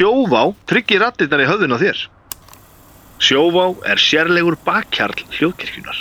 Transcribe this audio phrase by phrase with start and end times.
[0.00, 1.98] Sjóvá tryggir rattirnar í höfðun á þér.
[3.20, 5.98] Sjóvá er sérlegur bakkjarl hljóðkirkjunar.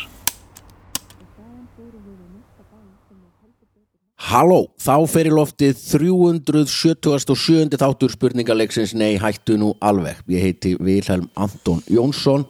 [4.30, 7.76] Halló, þá fer í loftið 377.
[7.76, 10.24] þáttur spurningaleiksins Nei, hættu nú alveg.
[10.32, 12.48] Ég heiti Vilhelm Anton Jónsson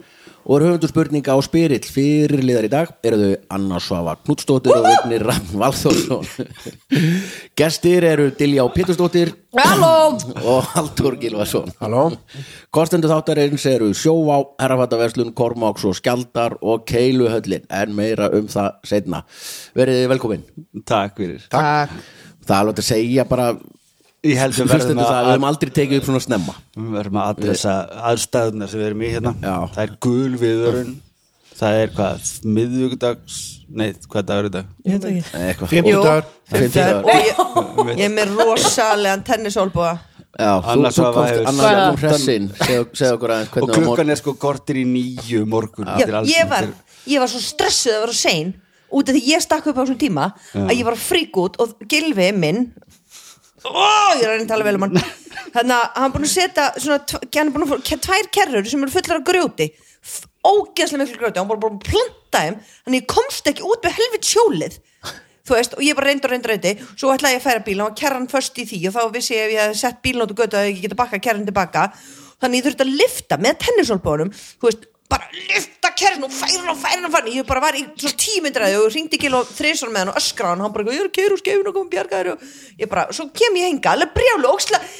[0.50, 4.88] og er höfundur spurninga á spyrill fyrirliðar í dag eru þau Anna Svava Knudstóttir og
[4.88, 6.26] Vignir Ram Valþórsson.
[7.60, 9.36] Gestir eru Dilja Pétursdóttir.
[9.54, 10.18] Halló!
[10.42, 12.08] Og Haldur Gilvason Halló?
[12.74, 19.22] Kostendur þáttarins eru Sjóvá, Herrafattaverslun, Kormáks og Skjaldar og Keiluhöllin en meira um það setna.
[19.78, 20.48] Verið velkomin.
[20.82, 21.46] Takk fyrir.
[21.54, 21.94] Takk.
[22.42, 23.52] Það er alveg að segja bara
[24.28, 26.56] Ég held við verðum það, við að, höfum aldrei tekið upp svona snemma.
[26.76, 27.76] við verðum að adressa
[28.10, 29.54] aðstæðunar sem við erum í hérna Já.
[29.76, 30.98] Það er gul viðurinn
[31.60, 32.28] Það er hvað,
[32.58, 33.38] miðvíkudags
[33.70, 34.76] Nei, hvað dagur er þetta?
[34.90, 35.72] Ég veit ekki Eitthvað.
[35.72, 37.10] Fimmtudagur Fimmtudagur.
[37.80, 39.92] Og ég, er með rosalegan tennisólbúa
[40.40, 41.80] Já, þú, Annars þú komst Hvað?
[41.80, 42.50] kom hressin.
[42.60, 46.44] Segð okkur aðeins Og hvernig á klukkan er sko kortir í nýju morgun Já, ég,
[46.52, 46.68] var,
[47.08, 48.52] ég var svo stressuð að vera sein
[48.90, 51.60] út af því ég stakk upp á þessum tíma að ég var að frík út
[51.62, 52.64] og Gilvi minn
[53.66, 55.00] ó, ég er að að tala vel um hann.
[55.56, 58.94] Þannig að hann búin að setja svona, hann búin að ke- tvær kerrur sem eru
[58.94, 59.70] fullar af grjóti.
[60.46, 62.60] Ógeðslega miklu grjóti, hann var bara búin að planta þeim.
[62.86, 64.80] Þannig ég komst ekki út með helvit sjólið
[65.50, 66.72] veist, og ég bara reyndi og reyndi og reyndi.
[66.94, 68.80] Svo ætlaði ég að færa bíl og kerran först í því.
[68.90, 71.48] Og þá vissi ég ef ég hef sett bílnótu götu að ég geta bakka kerran
[71.48, 71.88] tilbaka.
[72.40, 76.70] Þannig ég þurfti að lifta með tennisólbónum þú veist, bara lifta kerran og færa hann
[76.70, 77.38] og færa hann og færa hann.
[77.40, 80.54] Ég bara var í svona tímyndræði og ringdi ekki og þrisvar með hann og öskra
[80.54, 80.62] hann.
[80.62, 82.48] Og hann bara, ég er keira úr skeifinu og koma bjargaður og
[82.80, 84.54] ég bara, svo kem ég henga alveg brjálu,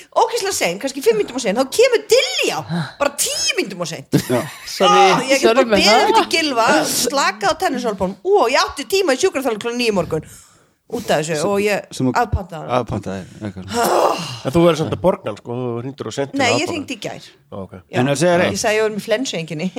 [0.10, 2.60] ókvæslega sen kannski fimm myndum á sen, þá kemur Dilljá
[3.00, 7.60] bara tíu myndum á sen Sorry, ég get sorry bara beðið eftir gilva slakað á
[7.64, 10.26] tennisálbónum og ég átti tíma í sjúkraþálu klukkan nýjum morgun
[10.90, 11.86] út af þessu og ég
[12.18, 13.66] aðpantaði hann Aðpantaði eitthvað.
[14.46, 16.94] En þú verður samt að borga hann sko Þú ringdur og sendir Nei, ég ringdi
[16.96, 17.24] í gær.
[17.54, 17.74] Ok.
[17.78, 17.82] Já.
[18.02, 19.68] En að segja Ég sagði ég var með flensu enginni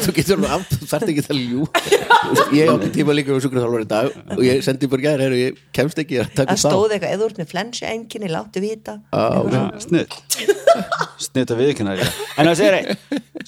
[0.00, 1.60] Þú getur alveg aft, þú þarft ekki að ljú.
[2.56, 4.06] Ég átti tíma líka með sjúkraþjálfur í dag
[4.36, 7.20] og ég sendi bara gæri, heyrðu, ég kemst ekki að taka Það stóð eitthvað, eða
[7.22, 8.92] þú ert með flensu enginni, láttu vita.
[9.86, 10.10] Snudd
[11.20, 12.90] Snudd að viðkynna En að segja reitt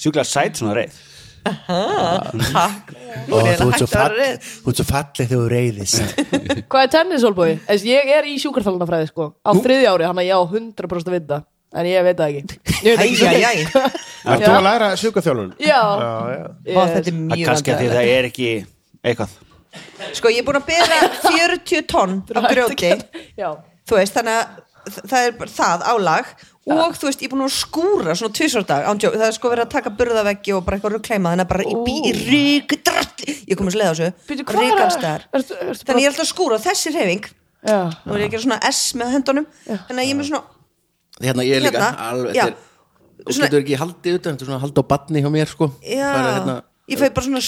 [0.03, 0.95] Sjúkla sæt svona reitt
[1.43, 2.93] Takk.
[3.29, 6.21] Ó, er ég Þú ert svo fallið þegar þú reyðist
[6.71, 7.49] Hvað er tennisólbói?
[7.89, 11.41] Ég er í sjúkarþálunafræði sko á þriðja ári, hann að ég á 100% að vita
[11.73, 12.59] en ég veit það ekki.
[14.23, 15.53] Þú að læra sjúkaþjálfun?
[15.63, 16.43] Já, Já, já.
[16.77, 18.49] Vá, Þetta er mjög kannski að það er ekki
[19.03, 19.39] eitthvað.
[20.19, 22.91] Sko, ég er búin að bera 40 tonn af grjóti.
[23.41, 23.49] Já,
[23.89, 26.31] Þú veist, þannig að það er bara það álag
[26.71, 29.65] og þú veist, ég er búin að skúra svona tvisvardag, ándjók, það er sko verið
[29.67, 33.09] að taka burðaveggi og bara eitthvað ruggleima, þannig að bara í, bí, í rík drall,
[33.51, 37.27] ég kom að sleða þessu ríkalstæðar, þannig ég er alltaf að skúra þessi reyfing,
[37.67, 37.79] já.
[38.07, 40.45] Nú er ég að gera svona S með höndunum, þannig að ég er með svona
[41.23, 42.45] Hérna, ég er líka, Hérna, alveg, já.
[42.47, 45.31] þetta er, og Svona- getur ekki haldið utan, þetta er svona hald á batni hjá
[45.35, 45.69] mér, sko.
[45.83, 46.55] já, Bara, hérna,
[46.91, 47.43] ég fæ bara svona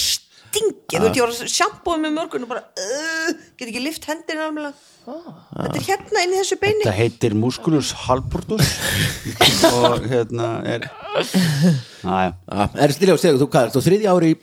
[0.55, 4.07] stingi, þú veit, ég var að sjampóða með morgun og bara, uh, get ekki lift
[4.09, 6.81] hendina alveg þetta er hérna inn í þessu beini.
[6.87, 8.71] Það heitir musculus halbordus
[9.75, 10.87] og hérna er
[12.05, 14.37] Næja Já, er stiljá, segðu, þú hvað, þú þriðja ári í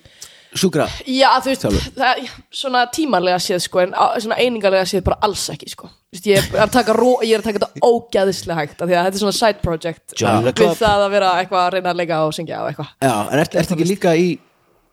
[0.61, 0.87] sjúkra?
[1.09, 2.31] Já, þú veist, það er
[2.63, 5.89] svona tímarlega séð sko en á- svona einingarlega séð bara alls ekki sko.
[6.13, 8.99] Veist, ég er að taka, ró, ég er að taka þetta ógæðislega hægt af því
[8.99, 10.17] að þetta er svona side project
[10.61, 12.91] við það að vera eitthvað að reyna að leika og syngja og eitthvað.
[13.01, 14.29] Já, en ert, ert ekki líka í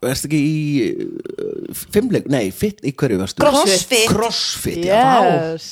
[0.07, 0.57] ert ekki í
[0.89, 3.43] uh, fimmleik, nei, fit, í hverju varstu?
[3.43, 4.05] Crossfit.
[4.11, 5.69] Crossfit, já, Yes.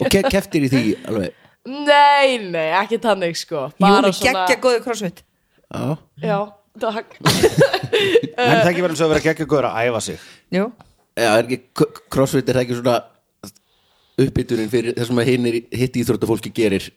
[0.00, 3.70] Og ke keftir í því alveg, Nei, nei, ekki tannig sko.
[3.72, 5.22] Jú, Bara með geggja góðu crossfit.
[5.72, 6.38] Já, Já,
[6.80, 7.14] takk.
[8.34, 10.22] En það ekki verið svo að vera geggja góður að æfa sig.
[10.52, 10.64] Jú.
[11.16, 11.60] já, er ekki
[12.12, 12.96] crossfit er það ekki svona
[14.24, 16.88] uppbytunin fyrir það sem að hinn hitt íþróttafólki gerir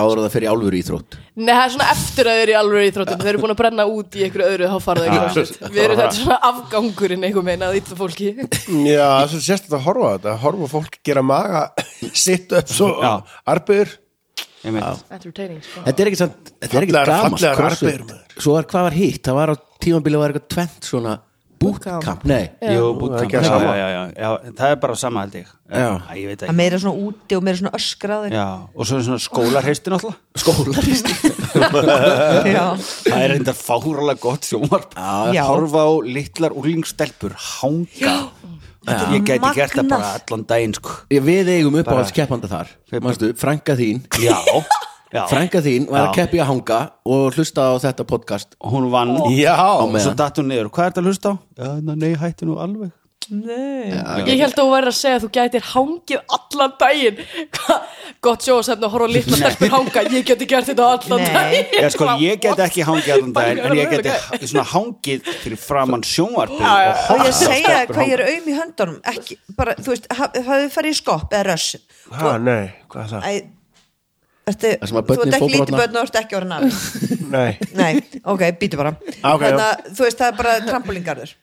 [0.00, 1.16] áður að það fer í álfur íþrótt.
[1.40, 3.54] Nei, það er svona eftir að þeir eru í alveg í þróttum Þeir eru búin
[3.54, 7.26] að brenna út í einhverju öðru þá fara þeir crossfit Við erum þetta svona afgangurinn
[7.28, 8.28] einhver meina að ítla fólki.
[8.34, 10.34] Já, það er svo sérstætt að horfa á þetta.
[10.44, 11.62] Horfa á fólk gera maga
[12.24, 13.12] Sitt upp svo Já.
[13.54, 13.94] Arbegur
[14.60, 15.80] Entertaining sko.
[15.86, 17.88] Þetta er ekki, samt, þetta er ekki Fallegar- gamalt fallegar crossfit.
[17.94, 18.42] arbegur, maður.
[18.44, 21.14] svo er hvað var hitt, það var á tímabili var eitthvað tvent svona
[21.60, 22.46] bootcamp, nei.
[22.64, 23.34] Jú, er bootcamp.
[23.34, 25.48] að já, já, já, já, það er bara sama held ég.
[25.70, 25.88] Já.
[26.08, 26.56] Æ, Ég veit Það ekki.
[26.60, 28.32] meira svona úti og meira svona öskraðir.
[28.34, 30.18] Já, og svo er svona skólarheisti náttúrulega.
[30.40, 31.14] Skólaristi
[32.54, 32.64] Já.
[33.04, 34.94] Það er reynda fáralega gott sjómarp
[35.34, 35.42] Já.
[35.50, 38.16] Horfa á litlar úrlingstelpur Hanga.
[39.12, 40.94] Ég gæti gert það bara allan daginn sko.
[41.28, 42.70] við eigum upp á alls keppanda þar.
[43.04, 44.00] Manstu, frænka þín.
[44.24, 44.38] Já,
[45.12, 45.24] já.
[45.30, 46.14] Frænka þín var að Já.
[46.20, 48.54] keppi að hanga og hlusta á þetta podcast.
[48.62, 49.16] Hún vann.
[49.34, 50.70] Já, og svo datt hún niður.
[50.70, 51.34] Hvað er þetta að hlusta á?
[51.58, 52.90] Já, na, nei, hætti nú alveg.
[53.30, 53.92] Nei.
[54.26, 57.18] Ég held að þú væri að segja að þú gætir hangið allan daginn.
[57.54, 57.76] Hva?
[58.26, 60.02] Gott sjóðsefn að horfa á litla stelpur hanga.
[60.16, 61.28] Ég geti gert þetta allan Nei.
[61.36, 61.68] daginn.
[61.78, 66.02] Ég, sko, ég get ekki hangið allan daginn en ég geti svona hangið fyrir framann
[66.02, 66.90] sjónvarpið Já, já.
[66.90, 68.18] og Og horft ég segja stelpur hvað ég hanga.
[68.18, 68.98] er auðm í höndunum?
[69.14, 71.76] Ekki, bara, þú veist, ha- hafið farið í skopp eða röss
[72.10, 73.42] Ha, nei, hvað er það?
[74.50, 76.70] Ertu, Það þú ert ekki lítið börn og ert ekki orðin afi
[77.36, 77.92] Nei, Nei,
[78.24, 81.36] ok, býtu bara Ah, ok, Þannig að þú veist, það er bara trampolingarður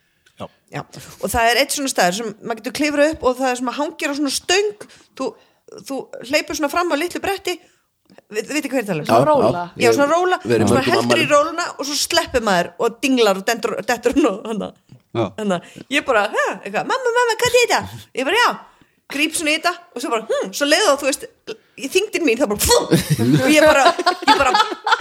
[0.68, 0.82] Já.
[1.24, 3.70] Og það er eitt svona staður sem maður getur klifrað upp og það er sem
[3.72, 5.28] að hangir á svona stöng þú,
[5.88, 9.08] þú hleypur svona fram á litlu bretti við, veitir hvað er að tala um?
[9.08, 9.64] Svona róla.
[9.80, 14.18] Já, svona róla, svona heldur í róluna og svo sleppur maður og dinglar og dettur
[14.18, 14.70] hún og hana.
[15.16, 15.24] Já.
[15.40, 15.62] hana.
[15.94, 17.82] Ég bara, hæ, mamma, mamma, hvað er þetta?
[18.20, 18.50] Ég bara, já,
[19.14, 21.28] gríp svona í þetta og svo bara, hm, svo leiði þá, þú veist
[21.78, 22.78] í þingdin mín, það bara, fú,
[23.46, 23.86] og ég bara
[24.28, 24.54] ég bara,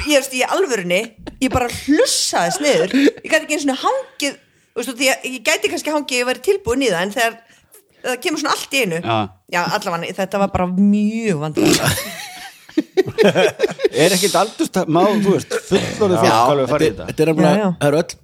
[0.06, 1.00] ég veist, í alvörunni
[1.42, 2.94] ég bara hlussaðist niður.
[2.94, 6.28] Ég gæti ekki einu svona hangið þú veist, og að ég gæti kannski hangið, ég
[6.30, 7.36] væri tilbúin í það en þegar
[8.06, 9.16] það kemur svona allt í einu Já.
[9.56, 12.14] já allavega, þetta var bara mjög vandræðilegt
[13.96, 17.24] Er ekkit aldurst má, þú veist, fullorðið fólk alveg farið í þetta þetta?
[17.24, 18.16] er alveg, það eru öll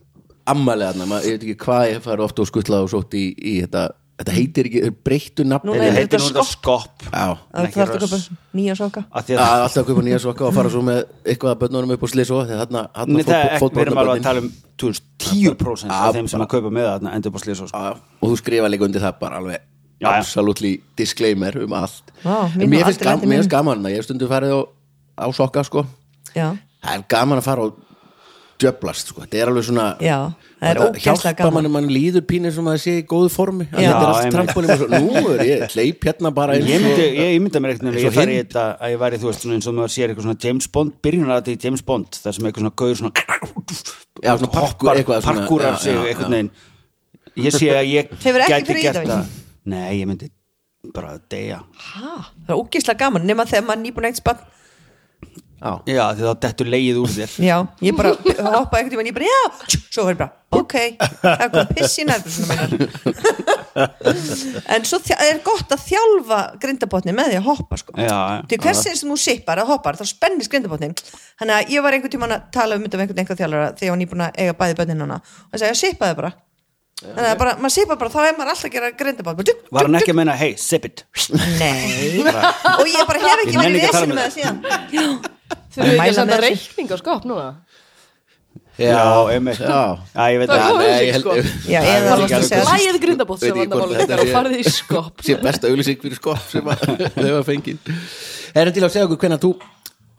[1.09, 3.85] maður- ég veit ekki hvað ég fari ofta og skutlað og sótt í, í þetta
[4.21, 7.05] þetta heitir ekki, breyttu nafn Núna Þetta er heitir nú þetta skopp.
[7.09, 8.27] það
[8.59, 11.01] nýja soka Af því Já, að alltaf að kaupa nýja soka og fara svo með
[11.25, 12.13] eitthvað að börnunum upp og
[12.51, 14.51] þegar þarna, Nei, það þarna ekki, við erum alveg að tala um
[14.83, 17.83] þú veist, 10% af þeim sem að kaupa með þarna endur slís og sko.
[17.83, 19.69] Já, og þú skrifa líka undir það bara alveg
[20.03, 22.13] absolutely disclaimer um allt.
[22.59, 24.61] Mér finnst gaman að ég stundu farið á,
[25.23, 25.87] á sokka sko.
[26.33, 26.59] Það
[26.97, 27.92] er gaman að fara og
[28.63, 30.17] djöblast sko, þetta er alveg svona já,
[30.63, 31.55] er hjálpa gaman.
[31.59, 33.69] manni, mann líður pínir sem að það sé í góðu formi.
[33.69, 33.79] Já.
[33.79, 37.39] þetta er allt svo, nú er ég hleyp hérna bara eins Ég og myndi, ég
[37.43, 38.35] myndi mér og ég hinn.
[38.43, 40.99] þetta að ég væri, þú veist, svona eins og maður sér eitthvað svona James Bond,
[41.05, 43.13] byrjunar að þetta í James Bond það sem eitthvað svona gauður svona
[44.23, 46.53] Já, svona parkour, eitthvað svona, parkour af sig, eitthvað neginn
[47.41, 49.29] ég sé að ég gæti gert það.
[49.73, 50.29] Nei, ég myndi
[50.93, 51.61] bara að deyja.
[51.93, 52.17] Ha,
[52.47, 54.41] það er ógæslega gaman nema þegar maður nýbúin eitt spann
[55.63, 57.35] Já, Já, því þá dettur leið úr þér.
[57.47, 57.57] Já,
[57.87, 58.11] ég bara
[58.59, 59.43] hoppa einhvern tímann, ég bara, já,
[59.95, 60.75] svo er bara ok,
[61.23, 62.71] það kom piss í nærbusunum minnar
[64.75, 67.95] en svo er gott að þjálfa grindabotni með því að hoppa sko.
[67.97, 72.15] Til hversin sem þú sippar að hoppar þá spennist grindabotnin þannig að ég var einhvern
[72.17, 74.57] tímann að tala um þetta við einhvern einhvern þjálfara þegar ég var nýbúin að eiga
[74.63, 76.33] bæði bönnin hana og það segja, sippaði bara.
[77.03, 79.99] Þannig að bara, maður sippar bara, þá er maður alltaf að gera grindabotni Var hann
[79.99, 81.03] ekki að menna, hey, sip it.
[81.59, 85.32] Nei, og ég bara hef ekki verið vesinn um með það síðan
[85.73, 87.47] Þau eru ekki að senda reikning á skap núna?
[88.81, 89.61] Já, einmitt.
[89.61, 89.99] Já.
[90.15, 94.73] Já, ég veit Það að að Lægið grindabótt sem vandamálið þetta ykkar og farið í
[94.73, 95.25] skop.
[95.27, 96.87] sé besta auðlýsing fyrir skop sem að
[97.19, 97.93] þau var fengið.
[98.53, 99.53] Er þetta til að segja okkur hvernig þú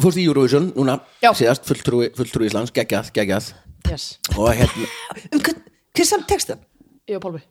[0.04, 3.50] fórst í Eurovision núna, síðast fulltrúi, fulltrúi Íslands, geggjað, geggjað.
[3.90, 4.06] Yes.
[4.38, 4.86] og hérna,
[5.34, 5.66] um hvern,
[5.98, 6.56] hver samt texta?
[7.10, 7.42] Ég og Pálmi.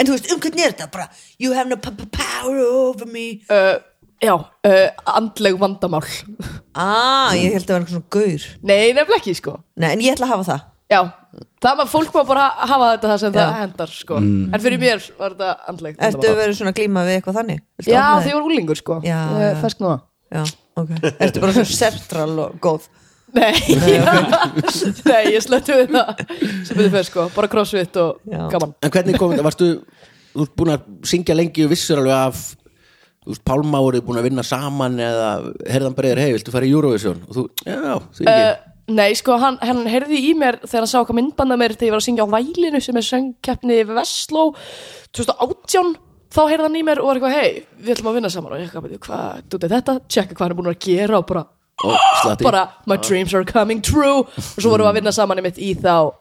[0.00, 0.88] En þú veist, um hvern er þetta?
[0.94, 1.08] Bara,
[1.42, 3.42] you have no power over me?
[3.50, 3.76] Uh,
[4.24, 6.04] Já, uh, andleg vandamál.
[6.76, 8.42] Ah, ég held að það var einhvern svona gaur.
[8.68, 9.52] Nei, nefnilega ekki sko.
[9.80, 10.64] Nei, en ég ætla að hafa það.
[10.92, 10.98] Já,
[11.64, 13.38] það var fólk var bara að hafa þetta það sem Já.
[13.40, 16.36] það hendar sko En fyrir mér var þetta andleg Ertu vandamál.
[16.38, 17.62] verið svona glíma við eitthvað þannig?
[17.80, 18.34] Viltu Já, opna þig?
[18.36, 18.98] var úlingur sko.
[19.02, 19.56] Já, Ég já.
[19.64, 19.96] Fersk núna.
[20.36, 20.42] Já,
[20.84, 20.92] ok.
[21.26, 22.86] Ertu bara svona sertral og góð?
[23.34, 23.50] Nei,
[25.10, 26.22] Nei, ég slettu við það
[26.68, 28.44] sem við fyrir sko, bara crossfit og Já.
[28.54, 28.76] gaman.
[28.86, 29.70] En hvernig kom þetta, varstu
[30.36, 32.44] þú ert búin að syngja lengi og vissur alveg af
[33.26, 35.28] veist, Pálma voruð búin að vinna saman eða
[35.68, 37.20] herðan breyður, hei, viltu fara í Eurovision?
[37.28, 38.40] Og þú, já, því ekki?
[38.46, 41.88] Uh, Nei, sko, hann, hann heyrði í mér þegar hann sá hvað myndbanda mér þegar
[41.88, 44.44] ég var að syngja á Vælinu sem er söngkeppni Vestló
[45.10, 45.96] 2018
[46.36, 48.52] þá heyrði hann í mér og var eitthvað, hei, við ætlum að vinna saman.
[48.54, 51.18] Og ég eitthvað, "Bíddu, hvað, þú veit þetta, tjekka hvað hann er búin að gera
[51.18, 51.44] og bara,
[52.22, 52.44] slatti.
[52.44, 54.22] bara my dreams are coming true.
[54.22, 56.14] Og svo vorum við að vinna saman einmitt í þá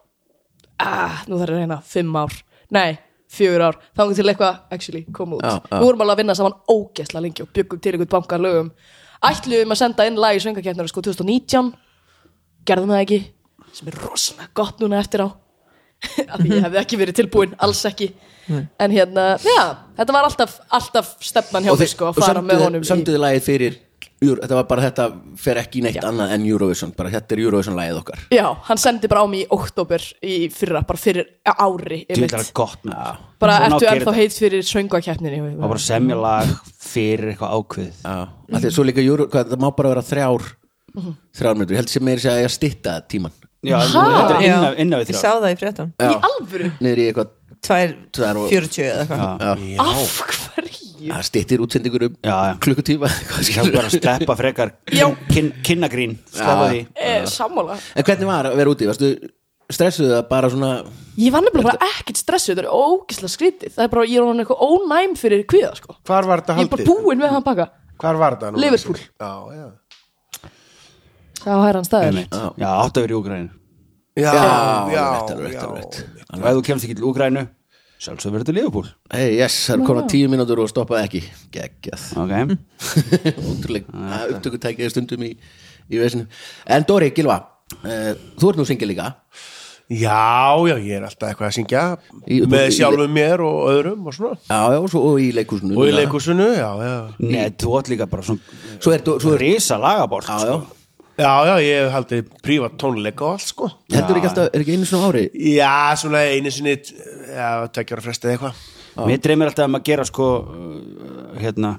[0.80, 2.34] ah, nú þarf ég að reyna, fimm ár.
[2.72, 2.98] Nei,
[3.36, 5.77] fjögur ár, þá til eitthvað actually kom út, Já, já.
[5.80, 8.70] við vorum alveg að vinna saman ógeðslega lengi og byggum til einhvern bankan lögum.
[9.25, 11.72] Ætluðum að senda inn lag í söngakeppnari sko 2019
[12.68, 13.20] gerðum það ekki
[13.75, 15.27] sem er rosalega gott núna eftir á.
[16.32, 18.12] Af því ég hefði ekki verið tilbúin alls ekki.
[18.77, 19.62] En hérna, já,
[19.98, 23.18] þetta var alltaf alltaf stefnan hjá og mig sko að fara með honum í- sömduði
[23.24, 23.77] lagið fyrir
[24.41, 25.05] þetta var bara þetta
[25.39, 28.24] fer ekki neitt annað en Eurovision bara þetta er Eurovision lagið okkar.
[28.36, 32.34] Já, hann sendi bara á mig í oktober í fyrra, bara fyrir ári Þú veit
[32.36, 36.51] það er gott með bara Svona ertu ennþá heit fyrir söngakeppninni og bara semja lag
[36.86, 38.60] fyrir eitthvað ákveð Já, mm.
[38.60, 40.48] því, svo líka Euro, hvað, það má bara vera þrjár
[41.36, 44.46] þrjár minnur, ég held sem meiri segja að ég að stytta tíman Já, þetta er
[44.46, 46.72] innan, Já, innan við Ég þrjá sá það í fréttan Í alvöru?
[46.79, 47.34] niður í eitthvað
[47.65, 49.63] Tvær, Tvær og- 40 eða eitthvað.
[49.74, 50.17] Já, Af
[50.53, 50.85] hverju?
[51.00, 52.54] Það styttir útsendingur um Já, já.
[52.66, 53.74] klukkutíma Það er skilur.
[53.75, 55.08] bara að sleppa frekar Já.
[55.32, 56.18] kin, kinnagrín
[56.96, 59.10] Eh, sammála en hvernig var að vera úti, varstu
[59.72, 60.72] stressuð það bara svona
[61.18, 64.28] Ég var nefnilega bara ekkert stressuð, þetta er ógislega skrítið Það er bara, ég er
[64.30, 65.96] hann eitthvað ónæm fyrir kviða sko.
[66.06, 67.04] Hvar var þetta Ég er bara haldið?
[67.06, 67.68] búinn með hann baka
[68.00, 68.52] Hvar var þetta?
[68.60, 69.00] Liverpool.
[69.20, 69.68] Já, já
[71.46, 72.34] Það var hæran Einmitt.
[72.58, 73.50] Já, átt að vera í Úgrænu
[74.16, 75.04] Já, Já,
[75.52, 75.66] já.
[75.68, 77.42] Og ef þú kemst ekki til Úgrænu
[78.06, 78.88] Sjálfsög verður til Liverpool.
[79.14, 81.22] Hei, yes, það er konar tíu mínútur og stoppaði ekki.
[81.56, 82.06] Geggjað.
[82.22, 82.34] Ok,
[83.50, 85.32] Ótrúlega, upptökutækið stundum í,
[85.90, 86.28] í vesinu
[86.70, 87.40] En Dóri, Gilva,
[87.82, 89.10] uh, þú ert nú syngja líka.
[89.86, 91.82] Já, já, ég er alltaf eitthvað að syngja
[92.34, 94.40] Í- með sjálfum mér og öðrum og svona.
[94.50, 96.96] Já, já, og svo, og í leikúsinu og í leikusinu, já, já.
[97.22, 100.56] Nei, þú átt líka bara svona Svo er, svo er Risa lagabort Já, já,
[101.16, 103.70] Já, já, ég hef haldið prívat tónleika og allt, sko.
[103.94, 105.22] Heldur ekki alltaf, er ekki einu svona ári?
[105.56, 105.70] Já,
[106.02, 108.58] svona einu sinni já, tekjar að fresta eitthvað.
[109.08, 111.74] Mér dreymir alltaf um að gera sko uh, Hérna,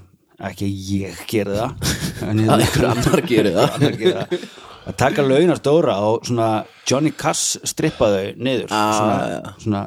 [0.51, 1.93] ekki ég gera það
[2.29, 3.71] En að hérna einhver annar gerir það.
[3.77, 4.47] Annar gera það.
[4.87, 6.49] Að taka launar stóra og svona
[6.89, 8.69] Johnny Cass strippa þau niður.
[8.71, 9.85] Ah, Svona, svona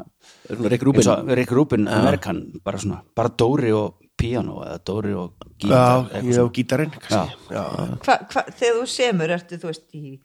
[0.49, 1.01] Er svona Rick Rubin?
[1.03, 6.05] eins og Rick Rubin, Amerikan bara svona, bara Dóri og piano eða Dóri og gítar
[6.11, 6.93] Já, ég hef gítarinn,
[8.03, 10.19] þegar þú semur ertu þú veist í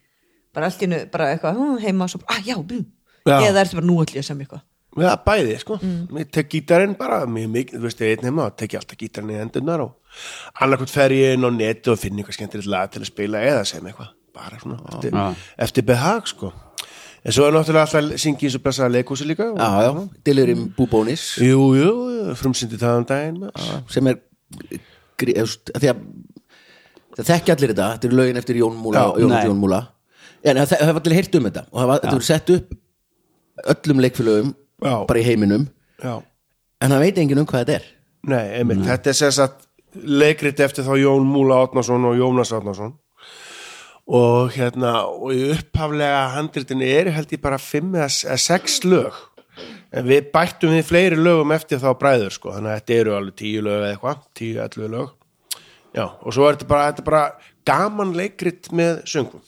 [0.55, 2.83] bara allt í nu bara eitthvað heima og svo ah já, bú.
[3.25, 3.39] Já.
[3.41, 4.65] eða ertu bara nú allir að semja eitthvað.
[4.95, 5.79] Já, bæði, sko.
[6.21, 9.01] Ég tek gítarinn bara, mjög mikið, þú veist, ég einn heima og tek ég alltaf
[9.01, 10.21] gítarinn í endurnar og
[10.63, 13.65] annarkvæmt fer ég inn á netu og finn eitthvað skemmtilegt lag til að spila eða
[13.67, 15.19] sem eitthvað, bara svona eftir,
[15.67, 16.53] eftir behag, sko
[17.25, 19.47] En svo er náttúrulega alltaf syngi í svo blessaða leikhúsi líka.
[19.53, 21.91] Og, Já, já, Delirium Bubónis Jú, jú,
[22.37, 23.79] frumsyndi það um daginn maður.
[23.89, 24.19] sem er
[25.17, 26.03] því að
[27.17, 29.45] það þekki allir þetta, þetta er lögin eftir Jón Múla Já, Jón, nei.
[29.49, 29.81] Jón Múla.
[30.45, 32.75] En það það hafa allir heyrt um þetta og það var- þetta voru sett upp
[33.73, 34.55] öllum leikfélögum
[34.85, 34.95] Já.
[35.07, 35.69] bara í heiminum.
[36.03, 36.23] Já,
[36.83, 37.85] en það veit enginn um hvað þetta er.
[38.25, 42.93] Nei, einmitt, þetta er sem sagt leikrit eftir þá Jón Múla Átnason og Jónas Átnason
[44.05, 49.17] og hérna og í upphaflega handritinu er held ég bara fimm eða eða sex lög.
[49.95, 53.37] En við bættum við fleiri lögum eftir þá bræður sko, þannig að þetta eru alveg
[53.39, 55.13] tíu lög eða eitthvað, tíu, ellu lög.
[55.95, 57.25] Já, og svo er þetta bara, þetta bara
[57.71, 59.45] gaman leikrit með söngum.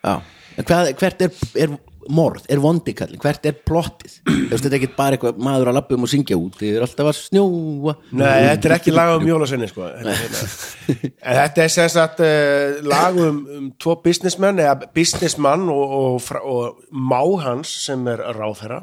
[0.00, 0.14] Já.
[0.56, 1.74] en hvað, hvert er, er
[2.12, 4.16] morð, er vondikall, hvert er plottið?
[4.50, 7.10] Þetta er ekki bara eitthvað maður að lappa um og syngja út, þið er alltaf
[7.10, 7.96] að snjóa.
[8.20, 9.88] Nei, þetta er ekki lag um jólasenni sko.
[9.88, 15.98] Þetta er En þetta sem sagt uh, lag um, um tvo businessmenn eða businessmann og,
[16.00, 18.82] og, og má hans sem er ráðherra.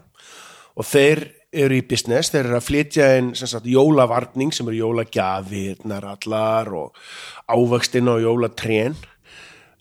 [0.78, 1.26] Og þeir
[1.58, 6.72] eru í business, þeir eru að flytja inn sem sagt jólavarning sem eru jólagjafirnar allar
[6.76, 6.98] og
[7.48, 8.98] ávöxtinn og jólatrén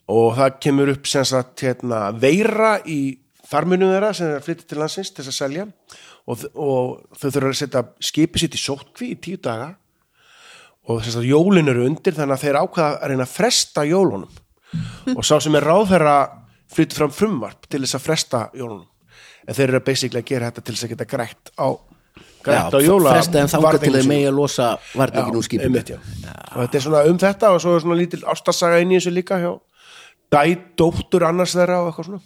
[0.07, 4.79] og það kemur upp sagt hérna, veira í farmunum þeirra sem er að flytja til
[4.81, 5.67] landsins til þess að selja.
[6.27, 9.71] Og, og þau þurfa að setja skipið sitt í sótkví í tíu daga.
[10.87, 14.43] Og þess að jólin eru undir þannig að þeir ákvaða að reyna að fresta jólunum.
[15.15, 16.17] Og sá sem er ráðherra
[16.71, 18.87] flyttur fram frumvarp til þess að fresta jólunum.
[19.47, 21.67] En þeir eru basically að gera þetta til þess að geta grætt á
[22.47, 25.83] grætt á jóla fresta þeim þangað til þeir megi að losa varningin úr skipinu.
[25.83, 25.97] já.
[25.97, 29.13] og þetta er svona um þetta og svo er svona lítil ástasaga inn í þessu
[29.15, 29.51] líka hjá
[30.33, 30.41] dæ,
[30.79, 32.23] dóttur annars þeirra og eitthvað svona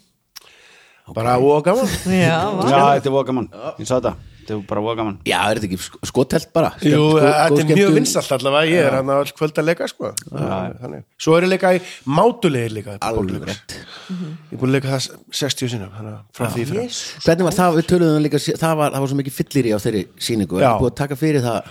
[1.15, 1.87] bara og gaman.
[2.07, 3.47] Já, þetta er voða gaman,
[3.79, 4.13] ég sá þetta.
[4.41, 5.17] Þetta er bara voða gaman.
[5.29, 6.71] Já, er þetta ekki sk- skotelt bara?
[6.81, 7.97] Jú, Skemmt- góð- þetta er mjög skemmtun.
[7.99, 10.11] vinsalt allavega, ég er hann kvöld að leika sko.
[10.31, 11.03] Þannig.
[11.21, 13.75] svo er ég leika í mátulegir líka Alveg rétt.
[14.09, 16.89] Ég er búin að leika það 60 sinum þannig að frá því fyrir
[17.25, 19.79] Hvernig var það, við töluðum líka það var, það var svo mikið fyllir í á
[19.85, 20.57] þeirri sýningu.
[20.61, 21.61] Er búið að taka fyrir það?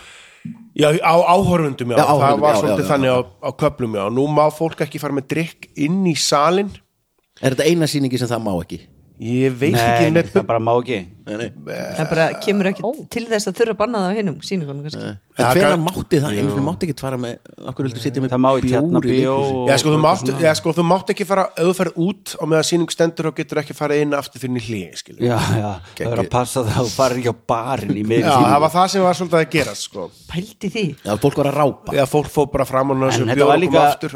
[0.78, 3.92] Já, á áhorfundum, já, Já, það áhorfendum, var já, svolítið já, þannig á, á köplum,
[3.98, 6.70] já, nú má fólk ekki fara með drikk inn í salin
[7.42, 8.78] Er þetta eina sýningi sem það má ekki?
[9.20, 11.50] Ég veit Nei, ekki með það bara má ekki Nei, nei.
[11.96, 12.82] Það bara kemur ekki
[13.14, 15.10] til þess að þurfa að banna það á hinnum síningunum kannski.
[15.10, 16.32] En Ja, hvenær kann- mátti það?
[16.36, 17.36] Einu sinni mátti ekki fara með
[17.70, 19.68] Akkur viltu sitja með Það má í Tjarnabíó leikhúsi?
[19.70, 22.50] Já, sko, þú mátt, já, sko, þú mátt ekki fara ef þú ferð út og
[22.50, 26.12] meðan sýning stendur og getur ekki farið inn aftur fyrir hlið, skilur Já, já, það
[26.12, 28.72] er að passa það að þú farir ekki á barinn í miður Já, það var
[28.76, 30.10] það sem var svolítið að gerast, sko.
[30.28, 30.84] Pældi því.
[31.06, 31.94] Já, fólk var að rápa.
[31.96, 34.10] Já, fólk fór bara fram og náttúrulega þetta bjóða var okkur líka- aftur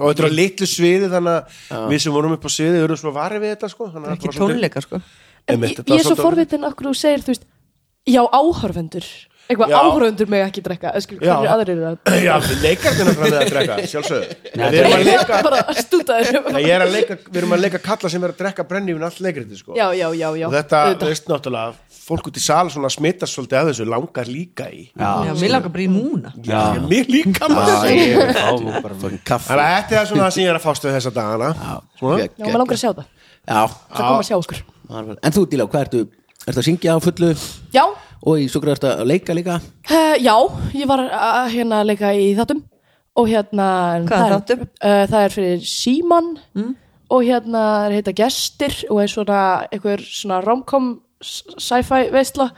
[5.45, 7.47] og Einmitt, ég, ég er svo forvitin okkur þú segir, þú veist,
[8.09, 9.09] já, áhorfendur.
[9.45, 9.77] Eitthvað Já.
[9.77, 10.91] áhorfendur með ekki drekka.
[11.05, 14.37] Hvernig aðrir eru að Já, leikarnir er að drekka, sjálfsögðu.
[14.57, 14.95] Nei, Við erum
[16.87, 19.77] að leika við erum að leika kalla sem er að drekka brennivín allt leikriti sko.
[19.77, 20.47] já, já, já, já.
[20.49, 20.83] Og þetta,
[21.13, 22.65] veist náttúrulega fólk út í sal
[22.97, 24.83] smittast svolítið að þessu langar líka í.
[24.97, 27.89] Já, mér langar bara í núna Já, mér líka Já, maður.
[27.93, 28.33] ég er
[30.01, 31.53] er svona það sem ég er að fást við þessa dagana.
[32.01, 33.11] Maður langar að sjá það.
[33.45, 34.65] Já, það kom að sjá okkur.
[34.65, 36.03] það en þú Díla, hvað ertu?
[36.45, 37.31] Ertu að syngja á fullu
[37.73, 37.85] já,
[38.25, 39.59] og í svo græður ertu að leika líka?
[39.91, 40.35] uh, já,
[40.77, 42.63] ég var að hérna leika í þáttum
[43.17, 43.69] og hérna
[44.05, 44.65] Hvaða það er- þáttum?
[44.85, 46.31] Uh, það er fyrir Síman
[47.15, 49.41] og hérna er heita Gestir og er svona
[49.73, 52.51] einhver svona romcom sci-fi veistla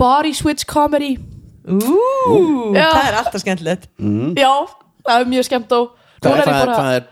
[0.00, 1.16] body switch comedy
[1.64, 2.90] Ú, Já.
[2.92, 3.86] það er alltaf skemmtilegt
[4.36, 4.50] já,
[5.06, 7.06] það er mjög skemmt og Hvað er, er hvað, er, bara hvað er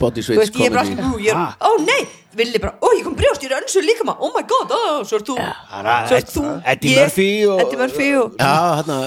[0.00, 1.24] body switch veist, ég er bara comedy?
[1.24, 2.02] ég er, ó nei,
[2.36, 4.80] villi bara, ó ég kom brjóst, ég er önsu líka maður, oh my god, ó,
[5.08, 5.36] svo er þú.
[6.08, 6.44] Svo er þú.
[6.72, 8.98] Eddie Murphy og- Eddie Murphy og Já, hérna,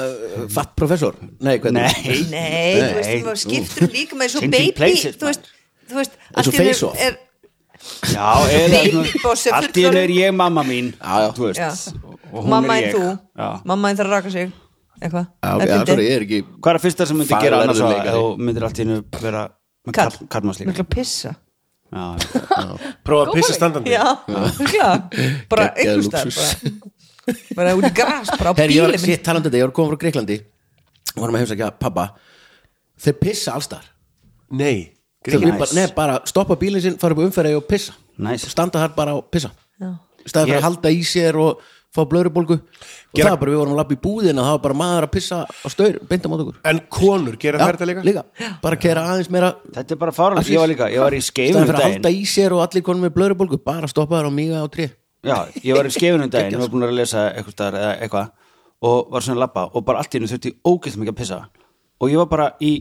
[0.49, 1.15] fatt professor.
[1.39, 1.81] Nei, hvernig?
[2.05, 5.51] Nei, Nei, þú veist, þú skiptur líka með svo baby, places, þú veist,
[5.89, 6.97] þú veist, og allt í Off.
[6.99, 7.17] er,
[8.11, 10.91] Já, eða Baby boss er Allt í henni er ég mamma mín.
[11.01, 11.29] Já, já.
[11.33, 11.59] Þú veist.
[11.59, 11.71] Já.
[12.31, 13.61] og hún mamma er en ég.
[13.65, 14.51] mamma en þarf að raka sig,
[15.01, 17.81] eitthvað, Já, Það er er ekki Hvað er að fyrsta sem myndi Faglegur gera annars
[18.13, 19.41] þú myndir allt í hennu vera
[19.87, 20.11] með Karl.
[20.11, 21.35] kall- karlmannslíka Mikla pissa
[21.91, 23.91] Prófa að pissa standandi.
[23.91, 24.05] Já,
[25.51, 26.51] Bara Geggjaður einhvers staðar lúxus.
[27.51, 28.95] bara, bara út í gras, bara á Herri, ég var,
[29.25, 30.37] bílum ég var komið frá Greiklandi
[31.17, 32.05] Varum að heimsækja pappa
[33.01, 33.85] Þeir pissa allstar
[34.51, 34.91] Nei,
[35.23, 37.93] bara, nei, bara stoppa bílinn sinn, fara upp umferði og pissa.
[38.19, 38.49] Nice.
[38.51, 39.51] Standa þar bara og pissa.
[40.27, 42.55] Staðið fyrir að halda í sér og fá blöðrubólgu.
[42.61, 45.07] Og Gera- það var bara, við vorum að labba í búðina Það var bara maður
[45.07, 46.59] að pissa á staur, beint á mót okkur.
[46.71, 48.23] En konur, gera þær þetta líka?
[48.63, 51.25] Bara kera aðeins meira Þetta er bara fárlega, ég var líka, ég var í Í
[51.27, 54.21] skeifun staðið um fyrir að halda í sér og allir konum með blöðrubólgu Bara stoppa
[54.21, 54.87] þar og míga á tré.
[55.21, 58.31] Já, ég var í skeifun daginn, ég var búin að lesa eitthvað eitthvað
[58.81, 61.41] og var svona að labba og bara allt í hennu þurfti ógeðslega mikið að pissa.
[62.01, 62.71] Og ég var bara í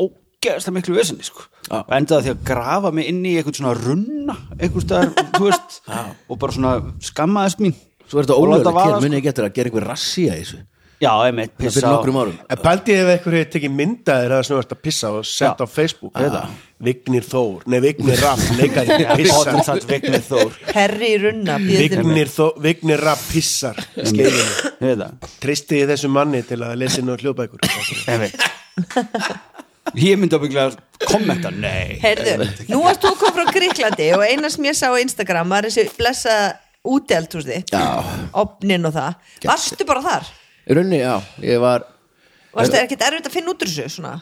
[0.00, 1.44] ógeðslega miklu vesinni sko.
[1.74, 6.38] Og endaði því að grafa mig inn í eitthvað svona runna eitthvað þú veist og
[6.40, 6.72] bara svona
[7.04, 7.76] skammaðist mín
[8.06, 9.02] Svo er þetta ólögulegt hér, sko.
[9.06, 10.62] muni ekki eftir að gera einhver rassi að þessu?
[10.96, 12.36] Já, einmitt, Það pissa fyrir á- nokkrum árum.
[12.48, 16.14] En pældi ef einhver hefur tekið myndaðir að ert að pissa og sett á Facebook
[16.16, 16.54] Ég veit það.
[16.86, 19.60] Vignir Þór, nei Vignir Rapp leikari Bottom pissar.
[19.64, 20.56] satt Vignir Þór.
[20.72, 21.98] Herri í runna býður til.
[22.06, 24.72] Vignir, Þó, Vignir Rapp pissar í skeifinu.
[24.80, 27.68] Ég veit það, Tristi ég þessu manni til að lesa inn á hljóðbækur?
[28.08, 28.48] Einmitt.
[29.96, 30.74] Ég myndi ábygglega
[31.06, 31.96] kommenta, nei.
[32.02, 35.52] Heyrðu, nú varst þú að koma frá Gríklandi og eina sem ég sá á Instagram
[35.54, 36.34] var þessi blessa
[36.86, 37.76] þitt
[38.36, 40.32] opnin og það, varstu bara þar?
[40.66, 41.14] Í rauninni, já,
[41.46, 41.86] ég var
[42.56, 44.16] varstu ekkert erfitt að finna út úr þessu svona?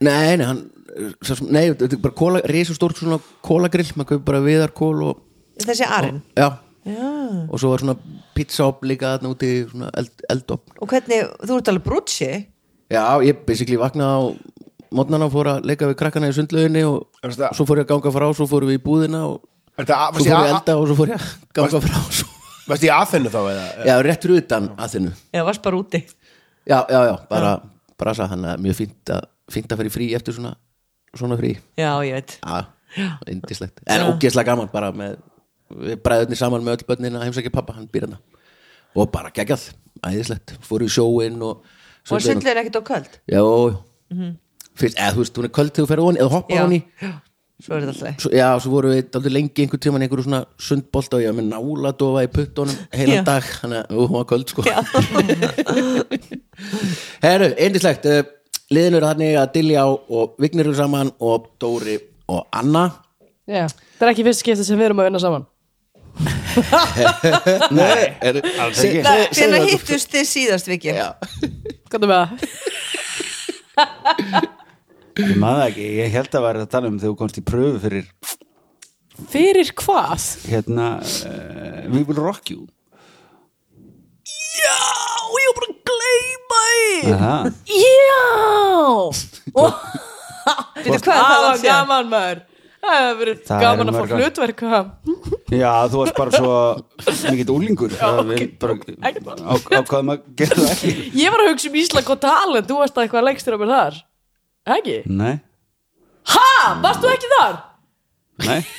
[0.00, 4.96] Nei, nei, hann Nei, þetta er bara kóla, risastórt svona kólagrill, maður kaupi bara viðarkól
[5.06, 5.20] og
[5.62, 6.48] þessi arinn já,
[6.90, 7.94] og svo var svona
[8.34, 12.30] pizzaop líka þarna úti svona eld, eldop og hvernig, þú ert alveg brútsi?
[12.90, 14.20] Já, ég basically vaknaði á
[14.98, 17.92] mótnana og fór að leika við krakkana í sundlauginni og Er svo fór ég að
[17.92, 19.44] ganga frá, svo fórum við í búðina og
[19.80, 22.00] Þetta, svo fór ég elda og svo fór ég að ganga frá.
[22.70, 23.64] Varst ég aðfennu þá eða?
[23.88, 26.00] Já, rétt fyrir utan að þinnu eða varst bara úti.
[26.68, 27.54] Já, já, já, bara
[28.00, 30.52] brasa þannig að mjög fínt að, fínt að fara í frí eftir svona,
[31.16, 31.54] svona frí.
[31.80, 32.36] Já, ég veit.
[32.44, 35.18] Já, indislegt En ógeðslega gaman bara með
[35.70, 38.16] við bræðurnir saman með öll börnin að heimsækja pappa, hann býr hann
[38.98, 39.68] og bara geggjað,
[40.02, 40.56] æðislegt.
[40.66, 41.62] Fóru í sjóin og
[42.10, 43.42] og sundlegin ekkert á köld Já,
[44.74, 47.20] fyrst, eða þú veist, hún er köld þegar þú ferð
[47.60, 50.40] svo er þetta alltaf svo, Já, svo voru við aldrei lengi einhvern tímann einhverju svona
[50.60, 53.24] sundbolt og ég var með náladofa í puttunum heilan Já.
[53.28, 54.60] dag, þannig að hún var köld sko
[57.24, 58.20] Herru, eindislegt uh,
[58.72, 61.96] liðin eru þannig að Dilja og Vignir eru saman og Dóri
[62.30, 62.84] og Anna
[63.50, 63.64] Já,
[63.98, 65.44] það er ekki fyrst skipti sem við erum að vinna saman
[67.70, 69.00] Nei, er, alls ekki.
[69.38, 70.94] Hvenær hittust þið síðast vikið?
[70.98, 71.08] Já,
[71.90, 72.30] Hvað er með það?
[75.20, 77.78] Ég maður ekki, ég held að vera að tala um þegar þú komst í pröfu
[77.82, 78.06] fyrir
[79.30, 80.22] Fyrir hvað?
[80.48, 82.60] hérna uh, We Will Rock You.
[84.56, 84.78] Já,
[85.36, 86.94] ég var bara að gleyma því.
[87.80, 88.24] Já.
[89.60, 89.70] Og
[90.80, 92.38] Býtu, hvað það var gaman maður.
[92.80, 94.60] Það hefur verið Það gaman að fá hlutverk?
[95.52, 96.54] Já, þú varst bara svo
[97.28, 100.88] mikið úlingur ákvaðum að gera það ekki.
[101.20, 103.68] Ég var að hugsa um Ísland gott talent Þú varst að eitthvað lengstur á mér
[103.74, 104.00] þar
[104.66, 104.98] Ekki?
[105.06, 105.38] Nei,
[106.30, 106.74] Ha?
[106.84, 107.60] Varst þú ekki þar?
[108.46, 108.60] nei.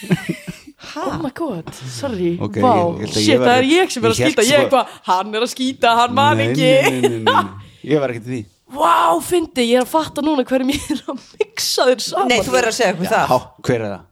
[0.98, 2.32] Oh my god, sorry.
[2.42, 4.44] Ok, Vá, ég- ég að ég shit, það er ég sem er að skýta.
[4.48, 6.70] Ég eitthvað, hann er að skýta, hann man ekki.
[6.82, 7.68] nei, nei, nei, nei.
[7.92, 8.40] Ég var ekki til því.
[8.72, 8.96] Vá,
[9.28, 12.32] fyndi, ég er að fatta núna hverjum ég er að mixa þér saman.
[12.34, 13.46] Nei, þú verður að segja okkur það.
[13.70, 14.04] Hver er það?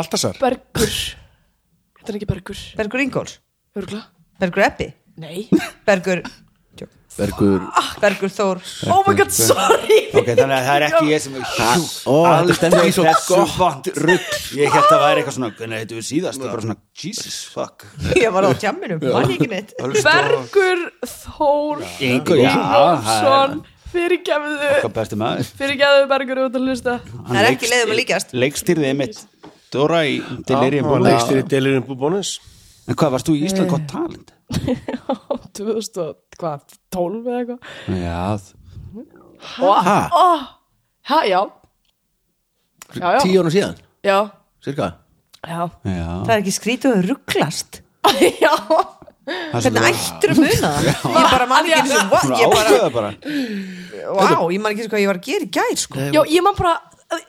[0.00, 0.40] Baltasar.
[0.42, 0.98] Bergur.
[2.00, 2.60] Þetta er ekki Bergur.
[2.82, 3.36] Bergur Ingóls,
[3.78, 4.02] Örgla?
[4.42, 5.46] Bergur Eppi Nei.
[5.86, 6.24] Bergur,
[7.16, 7.64] Bergur.
[8.00, 8.60] Bergur Þór.
[8.86, 9.98] Oh my god, sorry.
[10.14, 14.70] Ok, þannig að það er ekki ég sem þetta stendur í svo gott rugg Ég
[14.70, 16.38] held að það væri eitthvað svona Hvernig heitum við síðast?
[16.38, 17.86] Það er bara svona, Jesus, fuck.
[18.20, 19.74] Ég var á tjamminu, mann ekki neitt.
[19.80, 24.70] Bergur Þór Ingo, já, Ingólfsson Fyrirgefðu.
[24.84, 25.48] Hvað besti maður.
[25.58, 26.92] Fyrirgefðu Bergur út að hlusta.
[27.26, 28.34] Það er ekki leiðum að líkast.
[28.38, 29.18] Leikstýrði mitt.
[29.74, 32.36] Dóra í Delirium leikstir í Delirium Bónus
[32.88, 33.70] En hvað, varst þú í Ísland?
[33.70, 34.32] Gott talent?
[35.58, 37.60] 2000 og hvað, 12 eða eitthvað?
[38.00, 38.20] Já,
[39.40, 39.98] Ha,
[41.10, 41.40] Ha, já.
[42.90, 44.16] Já, já, tíu ára síðan, já.
[44.64, 44.88] Cirka?
[45.46, 47.78] Já, Já, Það er ekki skrítið að rugglast.
[48.44, 48.50] Já.
[49.30, 50.86] Er Hvernig ættir að muna það?
[50.90, 53.10] Ég bara man ekki eins og what Ég bara, ákveða bara.
[54.10, 56.00] Wow, ég man ekki eins og hvað ég var að gera í gær sko.
[56.16, 56.72] Já, ég man bara,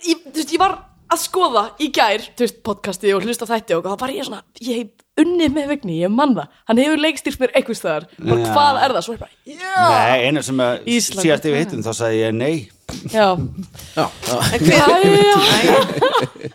[0.07, 0.75] ég, þú veist, ég var
[1.11, 4.27] að skoða í gær, þú veist, podcasti og hlusta á þætti og það var ég
[4.27, 8.05] svona, ég hef unnið með vegni, ég man það, hann hefur leikstýrt mér einhvers staðar,
[8.21, 8.51] bara Já.
[8.55, 11.25] hvað er það, svo er bara, já, Nei, einu sem að Ísland.
[11.25, 12.53] síðast yfir hittum þá sagði ég nei.
[13.11, 13.25] Já,
[13.95, 14.37] Já, já.
[14.51, 15.37] En, hver, já,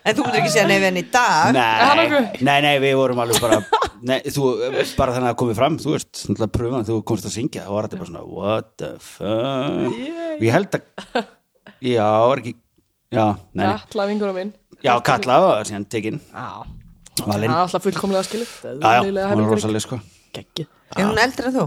[0.05, 1.57] en þú myndir ekki segja nefn í dag.
[1.57, 3.61] Nei, nei, nei, við vorum alveg bara
[4.07, 4.51] Nei, þú,
[4.99, 7.87] bara þannig að komið fram Þú veist, náttúrulega pröfum þú komst að syngja þá var
[7.89, 9.97] þetta bara svona, what the fuck?
[10.37, 11.23] Og ég held að
[11.89, 12.53] Já, var ekki
[13.17, 13.25] Já,
[13.57, 13.73] nei, nei.
[13.81, 14.53] Katla vingunum minn
[14.85, 16.47] já, Katla var síðan tekin Já,
[17.25, 19.99] Valinn, það er alltaf fullkomlega skilu já, já, hún var rosalega sko.
[20.37, 21.67] Er hún eldri en þú?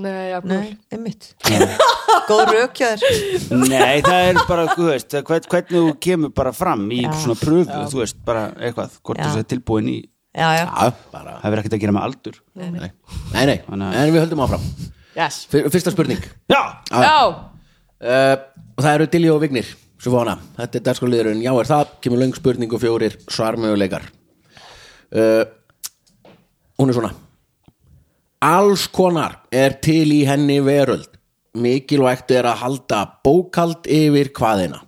[0.00, 1.32] Nei, já, Nei, einmitt.
[2.30, 7.00] Góð rökjaður Nei, það er bara, þú veist hvern, hvernig þú kemur bara fram í
[7.24, 9.26] svona pröfu, þú veist, bara eitthvað hvort Já.
[9.26, 9.98] þú sér tilbúin í
[10.30, 11.32] Já, já, Já, bara.
[11.42, 12.36] Það verður ekkert að gera með aldur.
[12.54, 13.56] Nei, nei, nei.
[13.66, 14.66] Að- en við höldum áfram.
[15.16, 15.40] Yes.
[15.50, 16.20] Fyr- Fyrsta spurning.
[16.46, 16.60] Já,
[16.94, 18.36] Já, uh,
[18.78, 22.22] og það eru Dilli og Vignir svo fóna, þetta er dagskóliðurinn já er það, kemur
[22.22, 24.06] löng spurning og fjórir svarmöguleikar
[25.14, 25.44] uh,
[26.78, 27.14] hún er svona
[28.40, 31.08] alls konar er til í henni veröld.
[31.50, 34.84] Mikilvægt er að halda bókald yfir hvaðina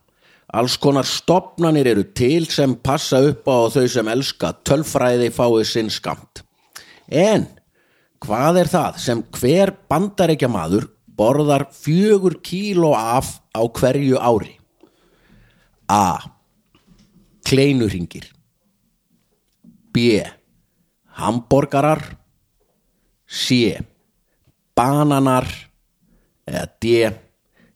[0.53, 5.91] alls konar stopnanir eru til sem passa upp á þau sem elska tölfræði fáið sinn
[5.91, 6.43] skamt
[7.09, 7.47] en
[8.23, 14.55] hvað er það sem hver bandarækja maður borðar fjögur kíló af á hverju ári?
[15.89, 16.21] A.
[17.45, 18.31] Kleinuringir
[19.93, 20.23] B.
[21.21, 22.03] Hamborgarar
[23.27, 23.77] C.
[24.77, 25.49] Bananar
[26.49, 27.11] eða D.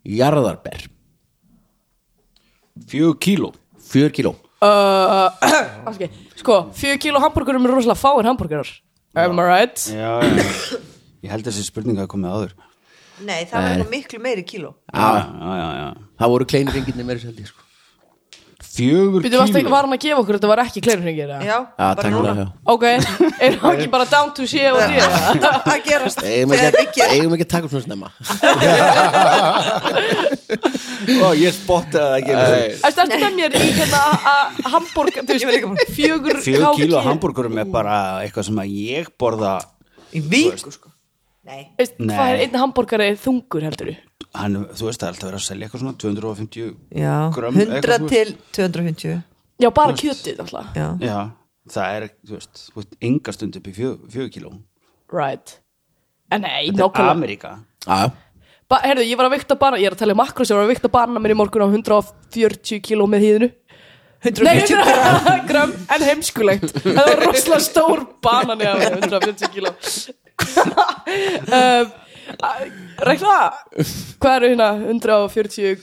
[0.07, 0.87] Jarðarber
[2.87, 3.52] fjögur kíló
[3.87, 5.31] Fjör kíló uh,
[5.90, 6.11] okay.
[6.37, 8.70] Sko, fjögur kíló hambúrgurum er rosalega fáir hambúrgurar
[9.16, 9.76] Am I right?
[9.88, 10.81] Já, já,
[11.24, 12.57] ég held að þessi spurninga að komið áður
[13.24, 17.20] nei, það var nú miklu meiri kíló Já, já, já, já Það voru kleinuringirni meira
[17.20, 17.65] seldi sko.
[18.77, 19.71] Fjögur Býtu, varst, kíló.
[19.73, 21.39] var hann að gefa okkur þetta var ekki kleinurringir eða?
[21.47, 22.33] Já, Já, bara núna.
[22.37, 22.83] já Ok,
[23.47, 24.85] er hann ekki bara down to C og D?
[25.01, 25.17] eða?
[25.73, 26.19] að gerast.
[26.23, 28.09] Eigum ekki, þegar að- Rikki eigum ekki að taka upp svona snemma?
[31.27, 32.33] Ó, ég spottaði það ekki.
[32.89, 34.01] Æstu eftir með mér í hérna
[34.33, 36.77] að hambúrg, þú Ég vil líka veist, fjögur Fjögur KG.
[36.83, 39.53] kíló hambúrgurum er bara eitthvað sem að ég borða
[40.17, 40.89] í viku sko.
[41.47, 42.17] Nei, Veist, Nei.
[42.17, 43.97] Hvað er einn hambúrgari þungur heldur þú?
[44.35, 47.77] Hann, Þú veist, það er alltaf verið að selja eitthvað svona 250 já, grömm 100
[47.79, 49.19] eitthvað, þú til 250
[49.57, 50.73] Já, bara kjötið alltaf.
[50.77, 51.19] Já, Já,
[51.73, 54.53] það er, þú veist, veist enga stund upp í fjö, fjögur kíló.
[55.12, 55.59] Right.
[56.33, 57.53] En nei, Þetta er Ameríka.
[57.87, 60.73] Herðu, ég var að vikta bana, ég er að tala um makros Ég var að
[60.75, 63.51] vikta bana mér í morgun á 140 kíló með hýðinu.
[64.27, 66.73] Nei, 100 gram, en heimskulegt.
[66.83, 69.73] Það var rosalega stór banan Já, 140 kíló.
[71.47, 71.95] Um,
[73.07, 73.37] Rekna
[74.21, 75.79] Hvað eru hérna 140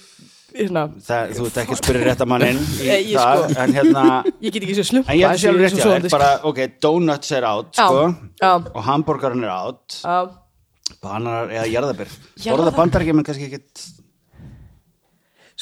[0.54, 3.74] hérna það, Þú ert ekki að spyrja rétt að mannin Nei, ég það, sko- En
[3.78, 4.04] hérna
[4.44, 6.60] Ég get ekki svo slumpa En ég held að séu rétt hjá þér, bara, ok,
[6.84, 8.04] donuts er átt, Já, sko
[8.44, 8.52] já.
[8.74, 10.18] Og hambúrgarinn er átt Já,
[11.04, 12.58] Bananar eða jarðabir Jarðarber.
[12.60, 13.86] Borða bandarækjum en kannski ekkit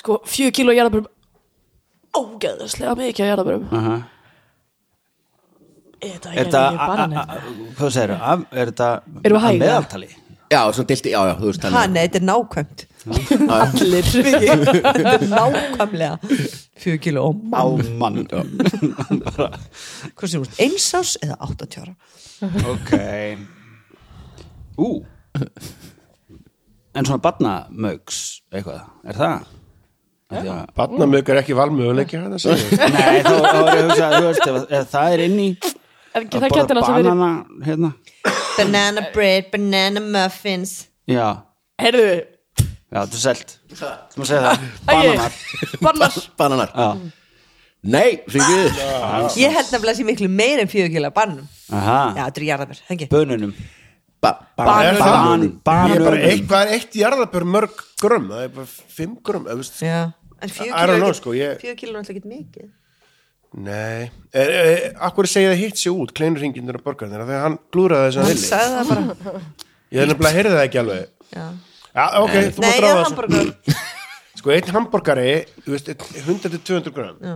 [0.01, 1.07] sko, 4 kíló jarðabörum
[2.17, 4.01] Ógeðaslega mikið af jarðabörum uh -huh.
[6.01, 7.41] Er þetta Er þetta, að a- a- a-
[7.77, 8.11] hvað segir?
[8.51, 8.89] Er þetta
[9.23, 9.59] Erum við að hæga?
[9.65, 10.07] meðaltali?
[10.51, 12.83] Já, svona dilti, já, já, þú veist ha, nei, þetta er nákvæmt.
[13.55, 16.17] Allir þetta er nákvæmlega
[16.81, 17.63] 4 kíló og Á
[17.97, 18.19] mann
[20.15, 21.95] hvað sem þú eins ás eða 80 ára?
[22.73, 22.93] Ok.
[24.81, 24.91] Ú.
[26.91, 29.49] En svona barnamögs eitthvað, er það?
[30.31, 30.57] Ja.
[30.75, 32.91] Barnamög er ekki valmöguleiki hann að segja?
[32.93, 35.49] Nei, þá, er ég að hugsa það er inn í
[36.11, 37.31] Er ekki að það borða banana
[37.63, 37.91] hérna
[38.57, 40.87] banana bread, banana muffins.
[41.09, 41.27] Já,
[41.81, 42.05] Heyrðu,
[42.61, 43.55] já, þetta er selt.
[43.71, 45.39] Þú maður segja það, bananar.
[45.81, 46.71] Bannar Bananar.
[46.75, 47.11] Já,
[47.81, 48.75] Nei, syngið
[49.41, 52.45] ég held nefnilega að sé miklu meir en 4 kíló bannum aha, já, þetta er
[52.51, 53.53] jarðabær, hengi bönunum.
[54.21, 54.99] Ba Bananum.
[55.01, 58.27] Bananum Ban- Ég er bara eitt, hvað er eitt jarðabör mörg grömm?
[58.29, 58.67] Það er bara
[58.99, 59.79] fimm grömm, eða veist.
[59.81, 59.97] Já,
[60.45, 62.69] en 4 I don't know, sko, ég- 4 kíló er alltaf ekki mikið
[63.51, 67.25] Nei, er, er, akkur segja það hitt sér út kleinurringindur og borgarnir?
[67.27, 69.41] Þegar hann glúraði þess að hann hilli sagði það bara.
[69.91, 71.09] Ég er nefnilega að heyrði það ekki alveg.
[71.35, 71.45] Já.
[71.91, 73.49] Já, ok, þú nei, mátt já, ráða hamburger
[74.39, 75.31] Sko, einn hambúrgari,
[75.65, 75.89] þú veist,
[76.23, 77.33] 100-200 grömm já.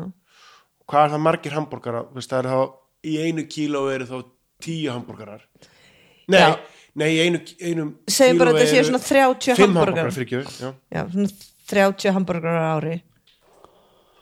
[0.87, 2.03] Hvað er það margir hambúrgara?
[2.07, 2.61] Þú veist, það er þá,
[3.11, 4.15] í einu kíló eru þá
[4.63, 5.43] tíu hambúrgarar
[6.31, 6.47] Nei, Já.
[6.97, 10.47] nei, í einu, einu segjum bara að þetta séu svona 30 Fimm hamburger hambúrgarar, fyrir
[10.63, 10.71] já.
[10.95, 11.35] Já, svona
[11.75, 12.95] 30 hamburger á ári.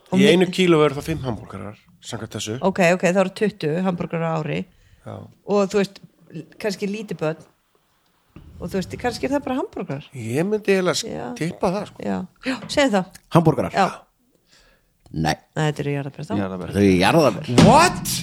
[0.10, 3.82] Og Í einu kíló eru það fimm hambúrgarar samkvæmt þessu ok, ok, það eru 20
[3.88, 4.60] hambúrgar á ári
[5.06, 5.16] Já.
[5.48, 6.00] og þú veist,
[6.62, 7.42] kannski lítið börn
[8.60, 11.28] og þú veist, kannski er það bara hambúrgar Ég myndi eiginlega Já.
[11.40, 12.04] tippa það sko.
[12.04, 13.72] já, já, segðu það Hamburgarar?
[13.76, 13.88] já,
[15.14, 18.14] Nei, Nei, þetta eru jarðabær þá þau eru jarðaber What?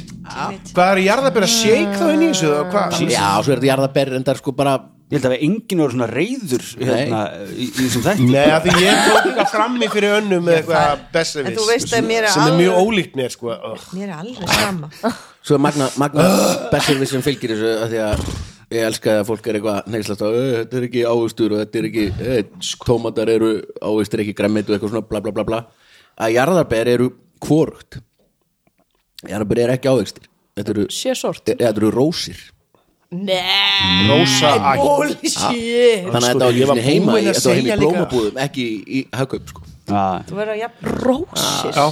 [0.74, 2.48] Hvað er jarðabera shake þá inn í þessu?
[2.50, 2.96] eða Hvað?
[3.10, 4.72] Já, svo er þetta jarðaber en það er sko bara
[5.10, 7.20] Ég held að við enginn voru svona reyður hérna,
[7.50, 8.26] í, í þessum þætti.
[8.30, 11.94] Nei, af því ég tók eitthvað frammi fyrir önnum með eitthvað En besserviss þú veist
[11.98, 13.56] að mér er sem er mjög ólíkt mér sko.
[13.96, 14.90] Mér er alveg sama.
[15.42, 16.28] Svo er magna, magna
[16.70, 18.22] besserviss sem fylgir þessu að því að
[18.70, 21.80] ég elska að fólk er eitthvað neyslast á "Ö, þetta er ekki ávistur og þetta
[21.80, 22.04] er ekki
[22.86, 23.50] tómatar eru
[23.82, 25.60] ávistur ekki græmit og eitthvað svona bla bla bla bla.
[26.22, 27.10] Að jarðarber eru
[27.42, 27.98] kvorugt
[29.26, 32.38] jarðarber eru ekki ávistir þetta eru, sé sort e, þetta eru rósir
[33.10, 34.78] Nei, Rósa ætt.
[34.78, 37.78] bullshit þannig að þetta var ég ekki var svona heima í, þetta var heima í
[37.80, 39.64] blómabúðum ekki í, í hagkaup sko.
[39.90, 41.72] Já, þú verður að jafn Rósir.
[41.74, 41.86] Já,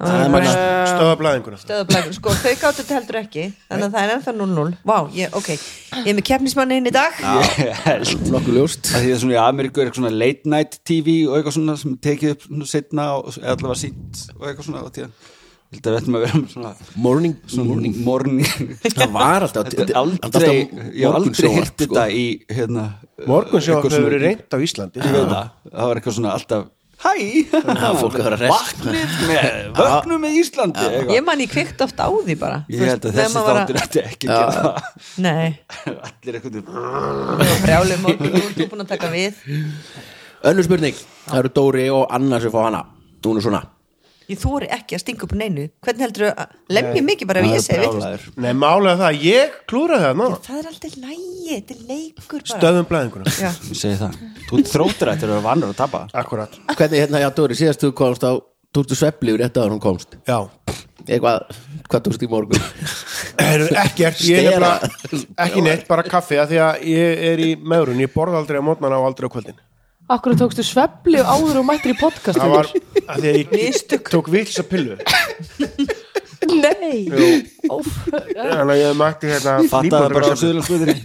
[0.00, 0.54] það er magna
[0.90, 4.66] stöða blæðinguna stöðablækur, sko, þau gáttu þetta heldur ekki þannig að það er ennþá 0-0
[4.90, 7.22] Vá, ég, ok, ég er með keppnismanni inn í dag.
[7.62, 8.26] Ég held.
[8.34, 8.90] Nokkuð ljóst.
[8.90, 11.78] Að því að svona í Ameríku er eitthvað svona late night TV og eitthvað svona
[11.78, 15.14] sem tekið upp svona setna og eða allavega sínt og eitthvað svona á tíðan
[15.74, 16.70] held að við ættum að vera svona,
[17.06, 17.96] morning, svona morning.
[18.06, 18.46] morning.
[18.84, 20.54] Það var alltaf Þetta aldrei,
[20.94, 22.86] ég hef aldrei hirt þetta í hérna
[23.30, 25.02] Morgun þau svona- eru reynd á Íslandi.
[25.04, 25.34] Það,
[25.70, 26.64] það var eitthvað svona alltaf
[27.04, 27.12] hæ,
[28.00, 28.54] fólk að vera hress.
[28.54, 30.84] vaknið með vögnum með Íslandi.
[30.88, 31.12] Eitthvað.
[31.18, 32.58] Ég man ég kvikt oft á því bara.
[32.72, 34.72] Ég held að þessi þáttur ætti ekki að gera
[36.08, 36.64] allir eitthvað
[37.64, 39.42] brjálum og nú er þú búin að taka við.
[40.44, 40.96] Önnur spurning,
[41.28, 42.82] það eru Dóri og Anna sem fá hana.
[43.24, 43.62] Hún er svona
[44.30, 45.66] Ég þóri ekki að stinga upp neinu.
[45.84, 48.24] Hvernig heldur þú að lemja mikið bara ef ég segi brjálæður.
[48.40, 52.54] Nei, málega það, ég klúraði það ná Það er alltaf lægi, þetta er leikur bara.
[52.54, 53.34] Stöðum blæðinguna.
[53.36, 54.16] Já, ég segi það,
[54.48, 56.02] þú ættir að vera vannur að tapa.
[56.24, 56.56] Akkurat.
[56.72, 58.32] Hvernig hérna, já Dóri, síðast þú komst á
[58.74, 60.16] tókstu svepli yfir rétt að hún komst.
[60.24, 60.40] Já.
[61.04, 61.52] Eitthvað,
[61.92, 62.64] hvað tókst í morgun?
[63.36, 64.88] Heru, Ekkert, ég er bara
[65.44, 68.64] Ekki neitt, bara kaffi að Því að ég er í meðrun Ég borða aldrei á
[68.64, 69.58] mótnana og aldrei á kvöldin
[70.12, 72.66] Akkur tókstu svefli áður og mættir í podcast Það var
[73.08, 73.78] að því að ég
[74.10, 74.96] tók vitlis að pillu.
[76.44, 77.08] Nei.
[77.08, 77.28] Jú.
[78.12, 80.96] Þannig að ég mætti hérna fattaði bara á Suðurlandsbúðinni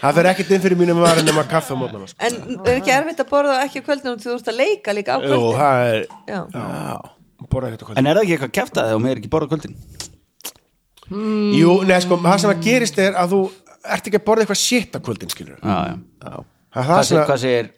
[0.00, 2.16] Það fer ekkert inn fyrir mínum varin nema kaffi á mótnana sko.
[2.24, 5.12] En er ekki erfitt að borða ekki á kvöldinu og þú ert að leika líka
[5.12, 6.00] á Jú, kvöldinu það er
[6.32, 6.40] Já,
[7.50, 8.00] Borða ekkert á kvöldin.
[8.00, 9.74] En er það ekki eitthvað kæft að það og með er ekki borða kvöldin?
[11.60, 13.40] Jú, neða sko, það sem að gerist er að þú
[13.84, 16.40] ert ekki að borða eitthvað shit á kvöldin skilur já, já.
[16.70, 17.70] Það er það að hvað segir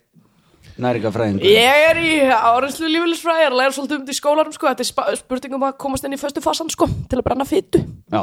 [0.83, 4.69] næringafræðingur Ég er í áreinslu lífélisfræði að læra svolítið um þetta í skólarum sko.
[4.71, 7.45] Þetta er spa- spurning um að komast inn í föstu fasan sko, til að brenna
[7.49, 8.23] fytu já,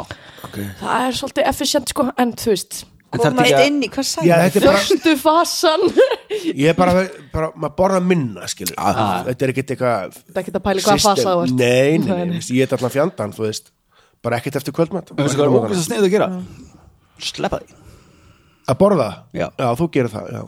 [0.82, 2.80] Það er svolítið efficient sko, en þú veist
[3.14, 5.86] komast ekki inn í, hvað er bara Föstu fasan.
[6.50, 10.56] Ég er bara, bara maður borða minna skilur Þetta er ekkert eitthvað Það er ekki
[10.58, 11.56] að pæli hvað fasa þú ert.
[11.58, 12.36] Nei, nei, Nei, nei, nei.
[12.42, 13.72] veist, ég er allan fjandan þú veist,
[14.26, 16.40] bara ekkert eftir kvöldmatt Veistu hvað er
[17.20, 17.28] að að?
[17.28, 17.76] Sleppa því.
[18.70, 19.10] Að borða?
[19.34, 19.48] Já.
[19.80, 20.42] þú gerir það, já.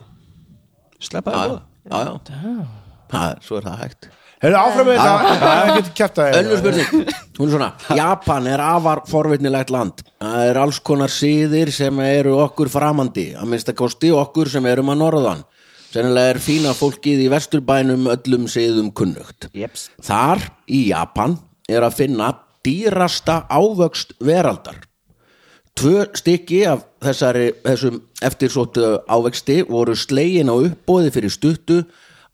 [1.01, 1.59] Sleppa já, því
[1.91, 2.65] já, já.
[3.11, 4.09] Það, svo er það hægt.
[4.41, 8.47] Hefur áfram með þetta, það er ekkert kæft að önnur spurning, hún er svona Japan
[8.49, 10.01] er afar forvitnilegt land.
[10.17, 14.89] Það er alls konar síðir sem eru okkur framandi, að minnsta kosti okkur sem erum
[14.93, 15.43] að norðan.
[15.91, 19.51] Sennilega er fína fólkið í vesturbænum öllum síðum kunnugt.
[19.53, 19.89] Jeps.
[20.01, 21.37] þar í Japan
[21.69, 22.31] er að finna
[22.65, 24.79] dýrasta ávöxt veraldar
[25.79, 31.77] Tvö stykki af þessari, þessum eftirsóttu ávexti voru slegin á uppbóði fyrir stuttu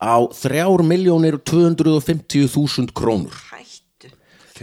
[0.01, 3.33] á 3.250.000 krónur.
[3.51, 4.07] Hættu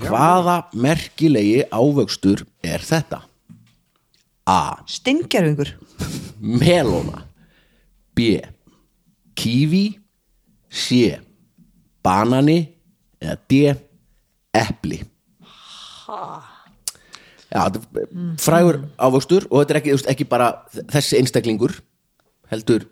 [0.02, 3.18] Hvaða merkilegi ávöxtur er þetta?
[4.50, 4.74] A.
[4.90, 5.70] Steingerfingur
[6.60, 7.22] Melóna
[8.14, 8.40] B.
[9.34, 9.98] Kífi
[10.68, 11.18] C.
[12.04, 12.68] Banani
[13.22, 13.74] eða D.
[14.54, 15.00] Epli
[16.04, 16.44] Já,
[17.54, 18.08] þetta er
[18.42, 20.50] frægur ávöxtur og þetta er ekki, ekki bara
[20.90, 21.78] þessi einstaklingur
[22.50, 22.88] heldur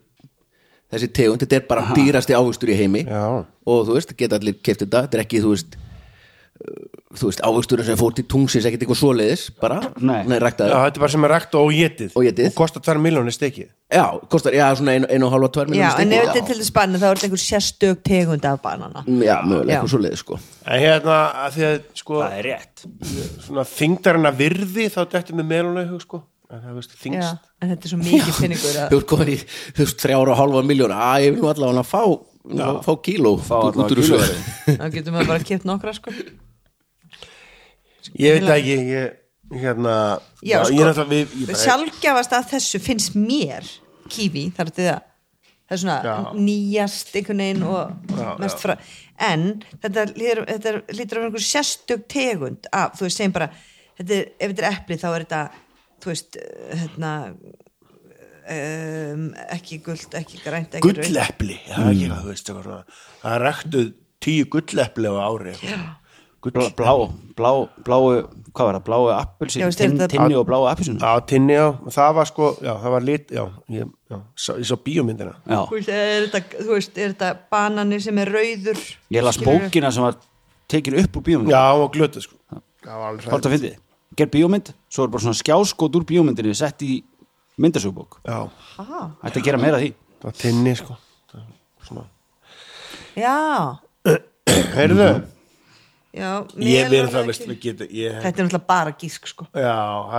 [0.92, 3.24] þessi tegund, þetta er bara dýrasti ávöxtur í heimi Já.
[3.42, 5.06] og þú veist, geta allir keft þetta.
[5.06, 5.78] Þetta er ekki, þú veist
[7.12, 10.22] þú veist, ávöxturinn sem fór til tungsins ekkert eitthvað svoleiðis, bara, Nei.
[10.28, 10.72] nei, Já, ræktaður.
[10.86, 12.46] Þetta er bara sem er rækt og getið Og.
[12.48, 13.68] Og kostar 2 miljónir stekið.
[13.92, 16.48] Já, kostar, já, svona einu, einu og halva, tvær Já, miljónir en ef þetta er
[16.52, 19.04] til þess banni þá er þetta einhver sérstök tegund af banana.
[19.06, 19.78] Já, mögulega Já.
[19.78, 20.38] eitthvað svoleiðis, sko.
[20.66, 22.86] En hérna, að því að sko Það er rétt.
[23.46, 25.48] svona þingdarinn að virði þá dættum við
[25.92, 26.22] hug sko.
[26.52, 29.30] En það veist Já, þingst en þetta er svo mikið pinningur að Þú ert komin
[29.32, 29.36] í,
[29.72, 32.02] þú veist, þrjára og halva miljón að ég vil nú allavega fá,
[32.84, 34.18] fá kíló Fá út- út allavega úr þessu.
[34.18, 34.76] kílóverðið.
[34.82, 36.12] þá getur maður bara kipt nokkra sko
[38.18, 39.94] Ég veit það ekki, ég hérna
[40.42, 43.68] Já, ég sko, er náttúrulega við, ég sjálfgjafast að þessu finnst mér
[44.12, 45.00] kífi, þar er þetta
[45.72, 46.14] það er svona Já.
[46.36, 48.62] nýjast einhvern veginn og Já, mest já.
[48.62, 48.74] frá
[49.22, 49.44] en
[49.82, 53.50] þetta, þetta er- lítur að vera einhver sérstök tegund af, þú veist, segjum bara
[53.98, 55.42] þetta er, ef þetta er epli þá er þetta
[56.02, 56.38] þú veist,
[56.82, 57.12] hérna
[58.52, 61.02] um, ekki guld, ekki grænt ekki rautt.
[61.06, 62.82] gullepli já, ekki, svona.
[63.22, 63.90] það er ræktuð
[64.22, 65.84] tíu gullepli á ári eitthvað.
[66.42, 66.92] Blá, gull, blá,
[67.38, 67.50] blá,
[67.86, 68.06] bláu
[68.52, 71.54] hvað var það, bláu appelsin Já, veist, tin, þetta- tinni og bláu appelsin á tinni
[71.56, 75.36] á, það var sko já, það var lit, já, ég, já sá, ég sá bíómyndina.
[75.46, 78.82] Já, er þetta, þú veist, er þetta banani sem er rauður?
[79.14, 80.18] Ég las bókina sem var
[80.68, 82.36] tekin upp úr bíómynd já, var glötuð sko.
[82.82, 83.78] Það var alveg hvort það fyndið,
[84.18, 87.02] gerð bíómynd svo er bara svona skjáskot úr bíómyndinni sett í
[87.62, 88.48] myndasögbók, já,
[88.82, 89.94] Aha, ætti að gera meira af því.
[90.20, 90.96] Það var tinni sko.
[91.86, 92.04] Svona.
[93.16, 93.78] já,
[94.76, 95.08] heyrðu,
[96.12, 99.48] já ég verið það veist þetta er náttúrulega bara gísk sko.
[99.56, 99.76] Já,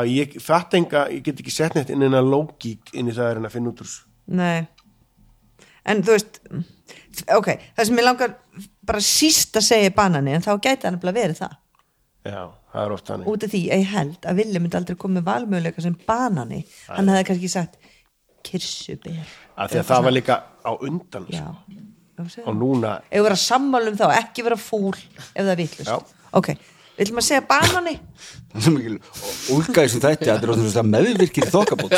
[0.09, 3.29] ég fatt enga ég get ekki sett neitt inn en að lógík inn í það
[3.31, 3.97] er en að finna út úr.
[4.39, 4.65] Nei.
[5.83, 6.39] En þú veist
[7.35, 8.33] Ok, það sem ég langar
[8.85, 11.55] bara síst að segja banani en þá gæti hann bara verið það.
[12.23, 12.41] Já,
[12.73, 13.29] það er oft þannig.
[13.29, 16.61] Út af því að ég held að Villi myndi aldrei koma með valmöguleika sem banani.
[16.89, 17.77] Hann hefði kannski sagt
[18.47, 19.19] kirsuber.
[19.59, 21.83] Að það var líka á undan Já, sko.
[22.21, 25.61] Og núna ef við vera sammálum þá, ekki vera fúl ef það er Já.
[25.63, 26.49] vitlust ok,
[26.99, 28.97] viljum að segja banani það er svo mikil
[29.57, 31.95] úlgæði sem þetta þetta er ótrúlega meðvirkir þokkabót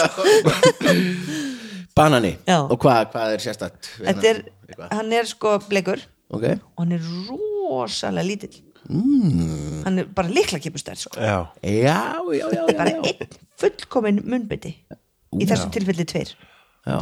[1.96, 2.58] Banani, Já.
[2.60, 3.90] og hvað, hvað er sérstætt?
[4.02, 4.40] þetta er,
[4.92, 6.02] hann er sko blegur
[6.34, 6.44] Ok,
[6.76, 8.58] og hann er rosalega lítill
[8.90, 9.84] mm.
[9.86, 11.20] hann er bara líkla kipustær sko.
[11.20, 14.74] já, já, já, já, já, bara einn fullkomin munnbytti
[15.40, 16.98] í þessu tilfelli tveir já.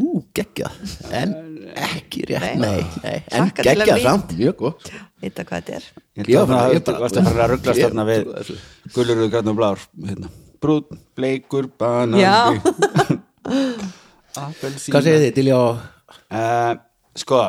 [0.00, 0.76] Ú, geggjað.
[1.12, 1.32] En
[1.76, 2.80] ekki rétt, Nei.
[3.02, 3.16] nei.
[3.32, 4.92] En að geggjað samt, mjög gott.
[5.22, 5.88] Vita hvað þetta er.
[6.16, 9.58] Ég Já, held að það varst að fara að rugglast þarna við og grann og
[9.60, 10.30] blár hérna.
[10.62, 12.20] brún, bleikur, banan.
[14.32, 16.72] Hvað segir þið til já uh,
[17.20, 17.40] Sko,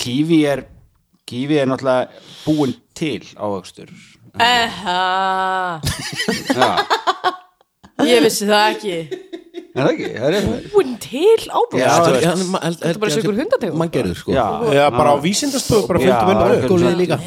[0.00, 0.64] kífi er
[1.28, 2.08] kífi er náttúrulega
[2.46, 3.92] búin til ávöxtur.
[4.42, 5.80] Eha,
[6.54, 6.70] Já,
[8.06, 8.96] ég vissi það ekki
[9.84, 10.08] það ekki?
[10.18, 12.26] Það er Búin til ábúin Já, þú veist.
[12.28, 13.78] hann- hann- held- Þetta er bara ykkur hundategund.
[13.78, 14.32] Mann gerður, sko.
[14.32, 14.46] Já,
[14.78, 16.68] já, bara á vísindastöðu bara Já, fundum upp.
[16.72, 17.18] Gólfið líka.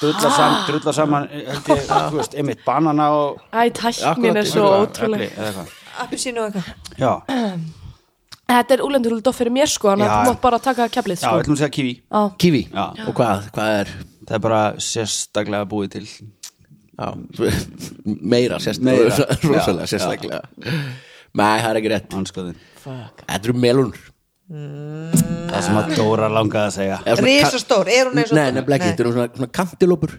[0.00, 4.64] Drulla saman, drulla saman held ég, þú veist, einmitt banana og Æ, tæknin er svo
[4.64, 5.66] eitthvað, ótrúlega eitthvað.
[6.04, 6.66] appelsínu og eitthvað.
[6.98, 7.12] Já,
[8.48, 10.24] Þetta er úlendur doff fyrir mér sko Þannig að Já.
[10.24, 11.34] þú mátt bara taka keflið já, sko.
[11.36, 11.70] við ætlum að segja
[12.08, 12.22] Já.
[12.38, 12.84] Kiwi, Já.
[13.08, 13.88] og hvað, hvað er
[14.28, 16.06] Það er bara sérstaklega búið til
[16.98, 17.06] já,
[18.32, 20.40] meira sérstaklega
[21.34, 22.14] Nei, það er ekki rétt.
[22.18, 23.98] Anskoðin Þetta eru melunur
[24.48, 26.98] Það sem að Dóra langaði að segja.
[27.04, 30.14] Eða svona risastór, er hún eins og Nei, nefnilega ekki, þetta eru svona, svona kantilópur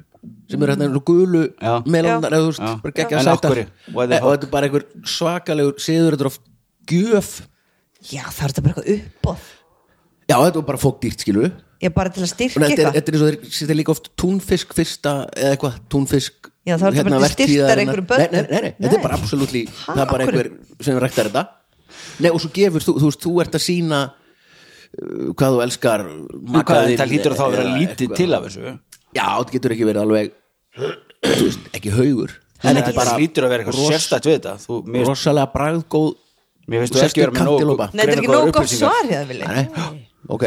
[0.49, 1.71] sem eru hérna eins og gulu Já.
[1.89, 3.55] melónar eða þú veist, bara geggja En af sætar.
[3.55, 3.65] hverju?
[3.95, 4.35] Why the og fuck?
[4.35, 6.43] þetta er bara einhver svakalegur siður, þetta er oft
[6.93, 7.31] gjöf.
[8.09, 9.49] Já það er þetta bara eitthvað uppbóð
[10.29, 12.95] Já, þetta er bara fókdýrt, skilu og ég bara til að styrkja þetta er, eitthvað.
[12.99, 16.83] þetta er eins og þeir er líka oft túnfisk fyrsta eða eitthvað, túnfisk Já, þá
[16.89, 17.81] er þetta bara til styrktar vertíðarinnar.
[17.83, 18.31] einhverjum börnum.
[18.31, 20.49] Nei, nei, nei, nei, þetta er bara absolutt Ha, það er bara einhver
[20.85, 21.43] sem ræktar þetta.
[22.19, 26.03] Nei, og svo gefur þú, þú veist, þú ert að sína uh, hvað þú elskar
[26.05, 28.75] hvað, Það lítur þá að vera lítið til af þessu?
[29.15, 30.33] Já, þetta getur ekki verið alveg
[30.77, 32.35] þú veist, ekki haugur.
[32.59, 34.57] En þetta bara lítur að vera eitthvað ros- sérstætt við þetta.
[34.67, 36.09] Þú, mér, rosalega bragðgóð
[36.69, 37.83] mér finnst þú ekki vera með nóg.
[37.95, 40.45] Nei, þetta er ekki nóg gott svar hjá það vilja Nei, ok.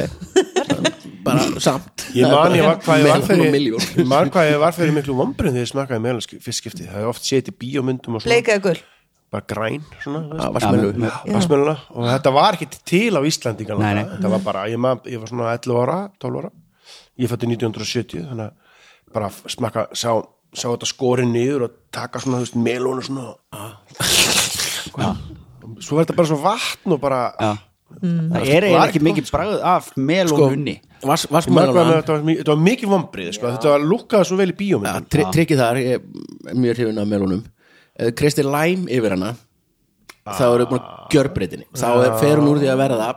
[1.26, 2.08] Bara samt.
[2.18, 5.54] Ég man ég var hvað ég var fyrir man hvað ég var fyrir miklu vombrinn
[5.54, 8.32] þegar ég smakkaði meðal fyrstskipti Það er oft séð til bíómyndum og svona.
[8.32, 8.80] Bleikaði gull
[9.32, 14.82] Bara græn svona Vassmjöluna og þetta var ekki til á Íslandi þetta var bara, ég,
[14.82, 16.50] man, ég var svona 11 ára 12 ára,
[17.22, 20.10] ég fætti 1970 þannig að bara smakka sá,
[20.52, 23.32] sá þetta skori niður og taka svona, þú veist, melónu svona.
[24.92, 25.22] Hvað?
[25.82, 27.52] svo var þetta bara svo vatn og bara Já.
[28.00, 28.26] Mm.
[28.32, 30.66] Það er eiginlega Var ekki mikið bragð af mel og sko, man hvað
[31.12, 33.54] með vassmælana þetta var, þetta var mikið vombrið sko.
[33.56, 36.04] þetta var lukkaði svo vel í ja, bíómyndum tri, tryggið þar, ég
[36.52, 37.42] er mjög hrifin af melunum
[37.98, 39.32] eða kreistir læm yfir hana
[40.22, 41.68] þá eru búin að gjörbreytinni.
[41.74, 43.08] Þá er, fer hún úr því að verða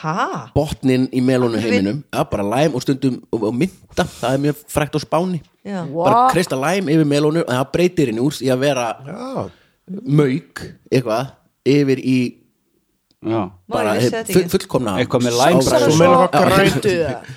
[0.00, 4.42] ha, botnin í melunu heiminum ja, bara læm og stundum og, og mynda, það er
[4.46, 5.40] mjög frækt á spáni.
[5.66, 5.80] Já.
[5.92, 9.48] Bara kreista læm yfir melunu og það breytir henni úr í að vera Já,
[10.06, 10.62] mauk
[10.92, 11.34] eitthvað
[11.68, 12.18] yfir í
[13.20, 13.40] Já.
[13.68, 15.82] bara full, fullkomna Eitthvað með læmbragð.
[15.90, 16.92] Þú meina hvað græn myndu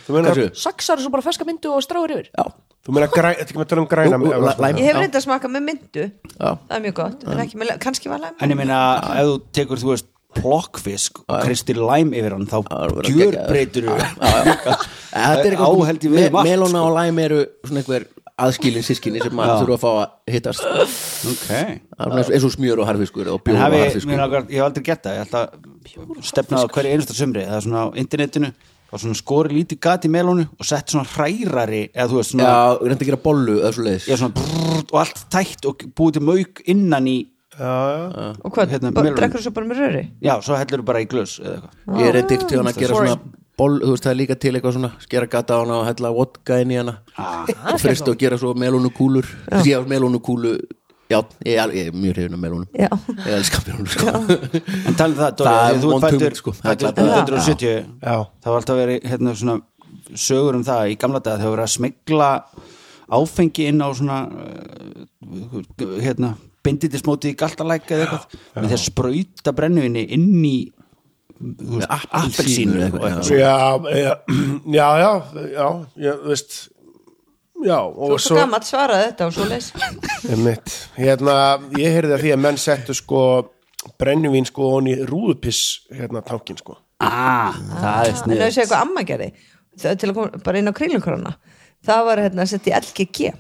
[0.06, 0.46] Þú meina, Hversu?
[0.64, 2.46] Saxar svo bara ferska myndu og stráir yfir Já,
[2.88, 4.80] þú meina græn, þetta er ekki með að tala um græna Ú, læ- læm.
[4.80, 7.74] ég hef reyndið að smaka með myndu já, það er mjög gott, en ekki með,
[7.84, 8.80] kannski var læm En ég meina,
[9.20, 12.58] ef þú tekur, þú veist, plokkfisk og kristir læm yfir hann þá
[13.06, 13.44] gegja.
[13.52, 14.56] breytur Já, já.
[15.14, 16.88] Þetta er eitthvað Melóna sko.
[16.88, 18.08] og læm eru svona einhver
[18.40, 19.62] aðskilin sískinni sem maður Já.
[19.64, 20.62] þurfa að fá að hittast.
[20.64, 20.82] Það
[21.30, 24.18] Ok er svona eins og- eins og smjör og harfiskur og bjóð og harfiskur.
[24.18, 25.14] langar, ég hef aldrei gett það.
[25.14, 27.46] Ég held að stefna á hverju einasta sumri.
[27.46, 28.54] Það er svona á internetinu
[28.94, 32.44] og svona skori lítið gat í melónu og sett svona hrærari eða þú veist svona,
[32.46, 35.78] Já, reyndi að gera bollu eða svo leiðis já, svona brrrt, og allt tætt og
[35.98, 37.28] búið til mauk innan í
[37.60, 40.04] og hvað, Hérna, drekkur svo bara með röri?
[40.22, 43.18] Já, svo hellur bara í glös Ég reyndi til hann að gera svona
[43.58, 46.10] boll, þú veist það er líka til eitthvað svona skera gata á hana og hella
[46.16, 47.45] vodka inn í hana Ah.
[47.74, 49.28] og frist og gera svo melónukúlur
[49.68, 50.56] Já, melónukúlu
[51.12, 52.89] Já, ég er, ég er mjög hrifin af melónum Já.
[53.28, 54.08] Ég elska melónum sko.
[54.88, 56.51] en talið það, Dóri, Það þú fættur sko.
[56.58, 57.12] Það er fættur glatað.
[57.28, 58.16] 1970 Já.
[58.41, 59.58] það var alltaf verið hérna, svona,
[60.16, 62.30] sögur um það í gamla dag þegar verið að smegla
[63.14, 66.34] áfengi inn á svona uh, hérna,
[66.66, 70.56] binditismóti í galtalæk eða eitthvað með því að sprauta brennuvinni inn í
[71.90, 72.90] appelsínu
[73.30, 74.14] já, já,
[74.66, 75.12] já, já,
[75.54, 76.56] já, já, þú veist
[77.64, 79.48] já, þú og er svo gammalt svaraði þetta og svo
[80.34, 80.76] Einmitt.
[81.00, 81.38] Hérna,
[81.80, 83.24] ég heyrði að því að menn settu sko
[84.00, 86.78] brennivín sko honi rúðupiss hérna tankin sko.
[87.04, 89.32] Ah, það er en snið það sé eitthvað amma gerði
[89.80, 91.34] það, til að koma bara inn á kringlunkrona
[91.84, 93.34] það var hérna að setja í LGG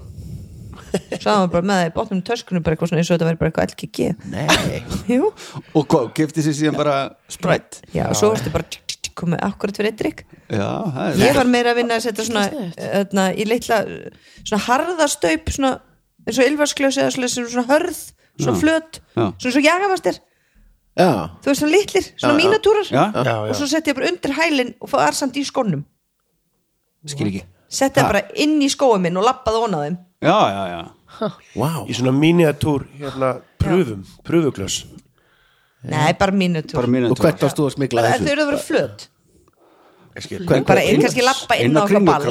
[1.25, 3.51] var bara með það í botnum töskunum bara eitthvað svona eins og þetta verið bara
[3.51, 3.97] eitthvað LGG
[4.33, 4.81] Nei.
[5.15, 5.29] Jú,
[5.73, 6.97] og hvað, kefti sér síðan bara
[7.31, 8.81] sprætt já, og svo varstu bara
[9.13, 12.27] komið akkurat fyrir eitt drikk já, það er ég var meira að vinna að setja
[12.27, 12.45] svona
[13.03, 13.79] öðna, í litla
[14.41, 15.73] svona harðastaup svona,
[16.25, 18.03] eins og ylfarsklaus eða svona, svona hörð,
[18.41, 20.21] svona flöt svona svo jagafastir
[20.93, 21.09] Já,
[21.41, 22.89] þú veist svona litlir, svona mínatúrar
[23.49, 25.81] og svo setja ég bara undir hælinn og var samt í skónum.
[27.09, 27.41] Skil ekki
[27.73, 29.97] setja bara inn í skóum minn og lappaði ón á þeim.
[30.23, 30.81] Já, já, já.
[31.59, 31.71] Vá.
[31.89, 34.83] Í svona miniatúr hérna pröfum, pröfuglös
[35.83, 36.61] nei, bara mínu
[37.11, 38.31] Og hvert þú að smigla þau þessu?
[38.31, 39.07] eru að vera flöt.
[40.13, 42.25] Ég skil Hver- bara hver- inn, kannski lappa inn inn á ball.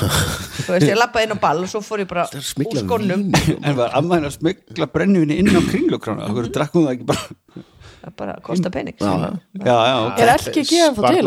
[0.66, 3.22] þú veist, ég lappaði inn á ball og svo fór ég bara Það úr skónum.
[3.66, 7.64] en var ammaðin að smegla brennuvinni inn á kringlukrána okkur drakkum það ekki bara?
[8.02, 8.98] Það bara kosta pening.
[9.00, 10.20] Já, já, já, ok.
[10.26, 11.24] Er LG gefan þá til?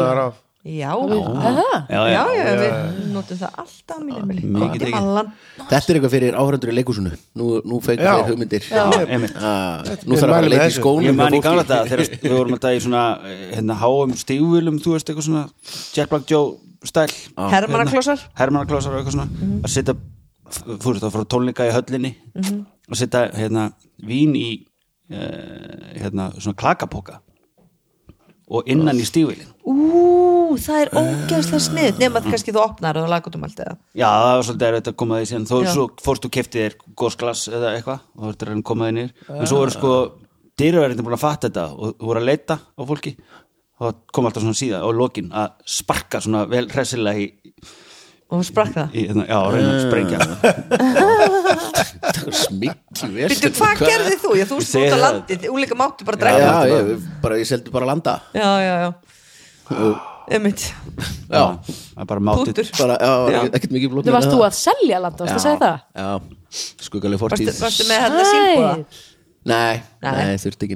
[0.60, 1.88] Já, Aha.
[1.88, 2.56] já, já, já.
[2.60, 4.00] við notum það alltaf
[4.84, 4.92] tekið.
[4.92, 5.30] mallan
[5.70, 7.46] Þetta er eitthvað fyrir áhörundur í leikúsinu Nú,
[8.04, 8.10] Já.
[8.20, 8.68] þér hugmyndir.
[8.76, 12.36] Ah, Nú þarf að að með í skónum Ég man í gamla dag þegar við
[12.36, 13.04] vorum alltaf í svona
[13.56, 15.46] hérna, háum stígvölum, þú veist, eitthvað svona
[15.96, 17.08] Jack Black Joe stæl.
[17.40, 19.48] Hermannaklossar Hermannaklásar og eitthvað svona.
[19.64, 19.96] Að setja,
[20.68, 22.14] þú veist, að fara á tónleika í höllinni.
[22.92, 23.70] Að setja hérna
[24.04, 24.50] vín í
[25.10, 27.22] hérna svona klakapoka
[28.50, 33.10] og innan í stígvölin ú, það er ógeðslega snið nema að kannski þú opnar og
[33.12, 33.76] lagutum allt eða?
[33.94, 35.50] Já, það var svolítið erfitt að koma því síðan.
[35.50, 35.70] Þó Já.
[35.76, 38.90] svo fórst þú keftið þér gósglas eða eitthvað og þú ert að reyna að koma
[38.90, 39.94] því nýr en svo voru sko
[40.60, 43.16] dýraverðin búin að fatta þetta og voru að leita á fólki.
[43.80, 47.30] Og það kom alltaf svona síðan á lokin að sparka svona vel hressilega í,
[48.30, 48.92] og hún sprakk það?
[48.94, 50.20] Í hérna, já, reyna að sprengja
[52.40, 53.00] Smikki
[53.30, 54.32] Býttu, hvað gerði þú?
[54.38, 54.60] Já, þú
[54.94, 55.04] á það.
[55.06, 58.14] landið, úleika máttu bara Já, dræfa já, ég, bara, ég seldi bara landa.
[58.38, 58.90] Já, já, já.
[60.30, 60.62] Einmitt.
[61.30, 61.44] Já,
[61.98, 62.22] er bara
[63.02, 63.40] já, Já.
[63.50, 65.78] ekkert- mikið blótt Þú varst þú að selja land, varst að segja það?
[65.98, 66.10] Já,
[66.86, 67.62] skuggaleg Varstu, fortíð.
[67.66, 68.74] Varstu með hérna símbúða?
[69.48, 70.12] Nei, Nei.
[70.12, 70.76] nei, þurfti ekki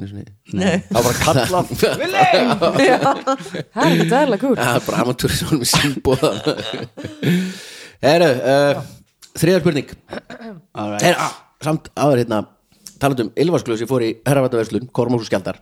[0.56, 0.78] Nei.
[0.88, 1.98] Það var bara kallað Það
[2.80, 6.32] er þetta verðilega kúr Það er bara amatúrisón með símbóða
[8.04, 8.80] Herru, uh,
[9.40, 9.92] þriðar spurning.
[10.76, 11.06] Alright.
[11.06, 12.40] Her, ah, Samt áður hérna
[13.00, 15.60] Talandum um Ylfarsklaus, ég fór í herravættaverslun Kormós og Skjaldar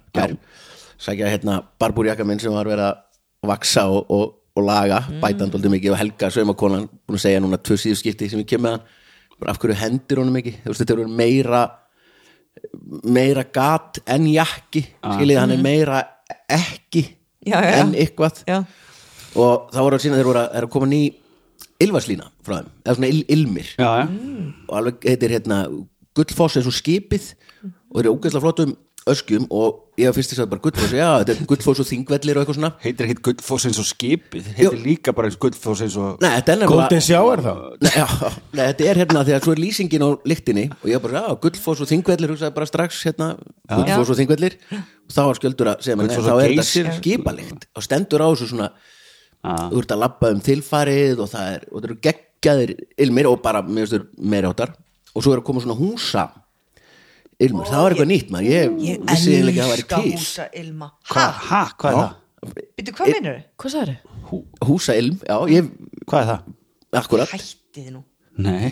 [1.01, 5.21] Sækja hérna barbúrjakka minn sem var verið að vaksa og, og, og laga mm.
[5.23, 8.49] bætandi aldrei mikið og Helga saumakonan búin að segja núna tvö síðu skipti sem ég
[8.49, 8.89] kem með hann.
[9.41, 10.59] Bara af hverju hendir honum ekki?
[10.61, 11.63] Þú veist þetta er meira
[13.03, 16.03] meira gat en jakki skiljið hann er meira
[16.51, 17.05] ekki
[17.41, 18.43] Já, já, en eitthvað.
[18.45, 18.59] Já,
[19.33, 20.99] og það voru að sína þeir voru að, er að koma ný
[21.81, 23.71] ylvarslína frá þeim, eða svona il, ilmir.
[23.81, 24.03] Já, já,
[24.67, 25.57] og alveg heitir hérna
[26.17, 27.31] Gullfoss eins og skipið
[27.63, 28.75] og þeir eru ógeðslega flottum
[29.09, 32.43] öskjum og ég fyrst þess að bara Gullfoss, já, þetta er Gullfoss og þingvellir og
[32.43, 32.69] eitthvað svona.
[32.83, 34.49] Heitir ekkit Gullfoss eins og skipið?
[34.57, 34.81] Heitir Jú.
[34.85, 37.51] líka bara eins Gullfoss eins og Nei, þetta er Golden nefnilega Shower þá?
[37.81, 38.05] Nei, já,
[38.53, 41.23] nei, þetta er hérna því að svo er lýsingin á lyktinni og ég var bara,
[41.25, 43.29] já, Gullfoss og þingvellir hugsaði bara strax hérna,
[43.73, 44.57] Gullfoss og þingvellir.
[44.77, 46.85] Og þá var skjöldur að segja mér, nei, Gullfoss þá og er Geysir.
[46.91, 48.69] þetta skipalikt og stendur á þessu svona
[49.41, 53.41] þú ert að labba um tilfarið og það er, og það eru geggjaðir ilmir og
[53.41, 54.75] bara, mér veist þur, meira áttar
[55.11, 56.27] og svo er að koma svona húsa
[57.47, 58.49] ilmur, það var eitthvað nýtt maður.
[58.51, 60.13] Ég, ég vissi eiginlega ekki að það væri elska til.
[60.15, 62.17] húsa ilma Hva, ha, hvað er það?
[62.77, 63.43] Býttu, hvað minnur þau?
[63.61, 63.97] Hvað sagði
[64.69, 65.71] húsa ilm, já, ég,
[66.07, 66.47] Hvað er það?
[67.01, 68.01] akkurat Hættið nú.
[68.41, 68.71] Nei.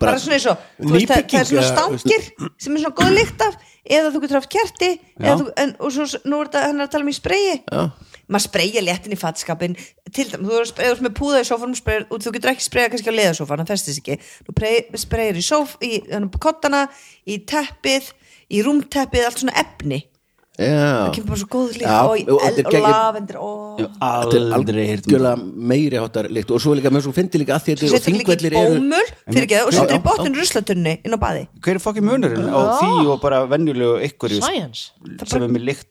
[0.00, 2.96] Bara, svona eins og, þú veist, það, það er svona Nýbygging, stangir sem er svona
[2.96, 4.88] góð lykt af eða þú getur haft kerti
[5.20, 7.58] eða þú, en, og svo, nú er þetta hann er að tala um í spreyi.
[7.66, 7.82] Já.
[8.30, 9.76] Maður spreyja léttin í fatskapin
[10.14, 12.92] til dæmis, þú er spreyja með púða í sófanum spreyja, og þú getur ekki spreyja
[12.92, 16.86] kannski á leðasófan það festist ekki, þú spreyjar í sóf í hann, kottana,
[17.26, 18.12] í teppið
[18.50, 20.04] í rúmteppið, allt svona efni.
[20.60, 21.88] Það Já, kemur bara svo góð líkt.
[21.88, 23.36] Og, er lavendur
[23.80, 26.50] er aldrei heyrt um meiri háttar líkt.
[26.52, 29.72] Og svo líka með svo fyndi líka að þetta og þingvellir eru bómul ekki og
[29.72, 33.40] setur í botnin ruslatunni inn á baði hver er fokkin munurinn á því og bara
[33.48, 34.90] venjulegu ykkur Science.
[35.24, 35.88] sem er með lykt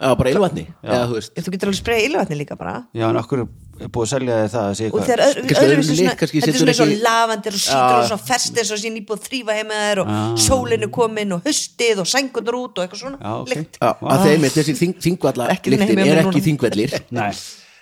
[0.00, 0.64] Já, bara ylvatni.
[0.80, 2.78] Þú þú getur alveg spreyja ylvatni líka bara.
[2.96, 5.60] Já, en okkur er búið að selja þið það að sé og þegar öðru, Kannski
[5.60, 8.72] öðruvísi öðrum svona, þetta er svona eins og lavendur og sítur og svona ferst eins
[8.74, 10.10] og sín íbúið þrýfa heima þær og
[10.44, 13.80] sólinu komin og höstið og sængundur út og eitthvað svona lykt.
[13.80, 17.30] Að þeim er þessi þing, þingvalla Ekki lyktin er ekki þingvellir Nei.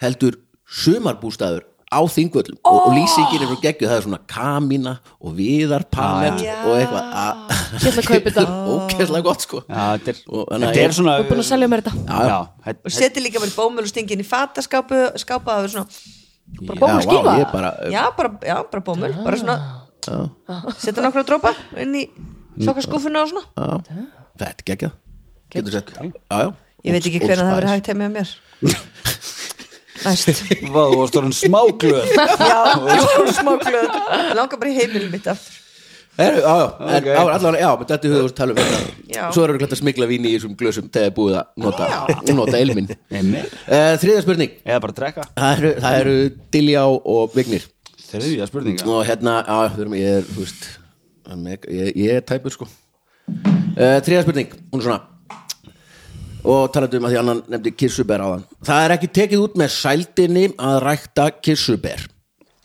[0.03, 0.39] heldur
[0.69, 4.93] sumarbústaður á þingvöllum og, og lýsingin er frá geggju það er svona kamína
[5.25, 6.57] og viðarpanel Já.
[6.69, 7.07] og eitthvað.
[7.23, 7.35] Að
[7.79, 8.45] Ég ætla að kaupa þetta.
[8.75, 9.63] Ókesslega gott sko.
[9.69, 11.69] Já, þetta er, Og þannig að þetta ég- er svona Þú er búin að selja
[11.73, 11.95] mér þetta.
[12.05, 15.75] Já, já, og setur líka bara í bómul og stingin í fataskápu skápa það er
[15.75, 15.87] svona
[16.65, 17.37] Bara Já, bómul vá, skífa?
[17.43, 19.57] ég bara já bara, já, bara bómul bara svona
[20.81, 22.05] setur nokkra drópa inn í
[22.65, 23.45] sokkaskúfuna og svona.
[23.57, 24.05] Já,
[24.39, 24.93] þetta er geggjað.
[25.53, 26.53] Getur sett já, já.
[26.85, 27.77] ég veit ekki hvernig það verður Spice.
[27.77, 28.29] hægt heim með mér
[30.05, 32.13] Vá, þú varst orðin smáglöð.
[32.53, 33.89] Já, ég var smá glöð
[34.39, 35.65] langar bara í heimilin mitt aftur.
[36.19, 37.05] Heru, já, já, en, Ok.
[37.07, 38.79] já, allavega, já, þetta er um þetta.
[39.15, 39.21] Já.
[39.31, 41.91] Svo erum við klætt að smigla víni í þessum glösum þegar er búið að nota,
[42.35, 44.57] nota elmin uh, Þriða spurning.
[44.67, 45.27] Eða bara drekka.
[45.39, 46.17] Það eru, það eru
[46.57, 47.69] Diljá og Vignir.
[48.09, 50.67] Þriðja spurninga Og hérna, já, ég er, þú veist
[51.77, 52.67] ég, ég er tæpur sko.
[53.79, 55.01] Uh, Þriða spurning, hún er svona
[56.45, 59.57] Og talandi um að því annan nefndi kissuber á þann Það er ekki tekið út
[59.59, 62.05] með sældinni að rækta kissuber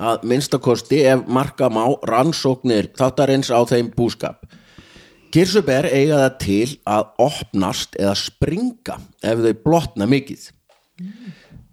[0.03, 4.43] að minnstakosti ef marka má rannsóknir þáttarins á þeim búskap
[5.33, 10.43] Kirsuber eiga það til að opnast eða springa ef þau blotna mikið.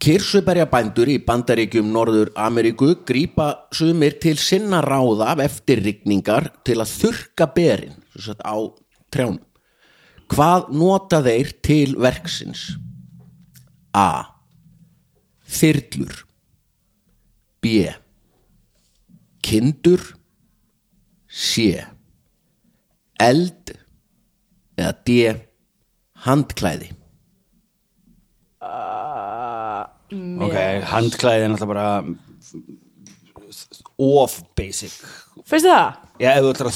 [0.01, 7.51] Kirsuberjabændur í bandaríkjum Norður Ameríku grípa sumir til sinna ráða eftir rigningar til að þurka
[7.53, 8.01] berin
[8.40, 8.57] á
[9.12, 9.42] trjánum.
[10.30, 12.68] Hvað nota þeir til verksins?
[13.96, 14.30] A.
[15.50, 16.22] Þyrlur
[17.60, 17.90] B.
[19.42, 20.04] Kindur
[21.26, 21.74] C.
[23.20, 23.74] Eld
[24.78, 25.20] eða D.
[26.20, 26.92] Handklæði
[30.10, 30.56] ok,
[30.90, 31.86] handklæði er náttúrulega bara
[34.00, 34.96] off basic
[35.48, 36.00] Finnst þið það?
[36.20, 36.74] já, ef þú ætlar að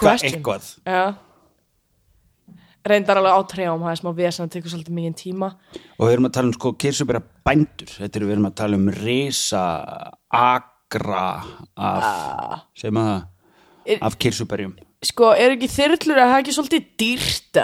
[0.00, 0.30] question?
[0.30, 1.02] eitthvað Já
[2.86, 5.48] Reyndar alveg á trjám, það er smá vesen að tekur svolítið mikið tíma.
[5.98, 7.90] Og við erum að tala um sko kirsubera bændur.
[7.98, 9.64] Þetta er við erum að tala um risa
[10.32, 11.24] agra
[11.76, 13.26] af, segjum að það?
[13.90, 17.62] Er- af kirsuberjum Sko, er ekki þyrlur að það er ekki svolítið dýrta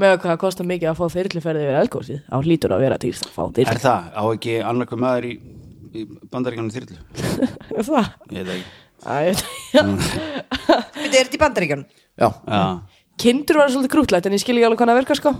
[0.00, 3.26] með hvað það kostar mikið að fá þyrluferði yfir elgósið á hlýtur að vera dýrst
[3.28, 3.82] að fá er þyrlu.
[3.84, 5.32] það, á ekki annarkvæm maður í,
[5.92, 6.96] í bandaríkjanum þyrlu?
[7.76, 8.08] Er það?
[8.32, 8.72] ég veit ekki.
[9.00, 9.44] Æ, ég veit
[10.00, 10.24] ekki.
[10.96, 11.84] Þetta er þetta í bandaríkjunum?
[12.20, 12.64] Já, já,
[13.20, 15.32] Kindur var svolítið krútlætt en ég skil ekki alveg hvað það virkar sko.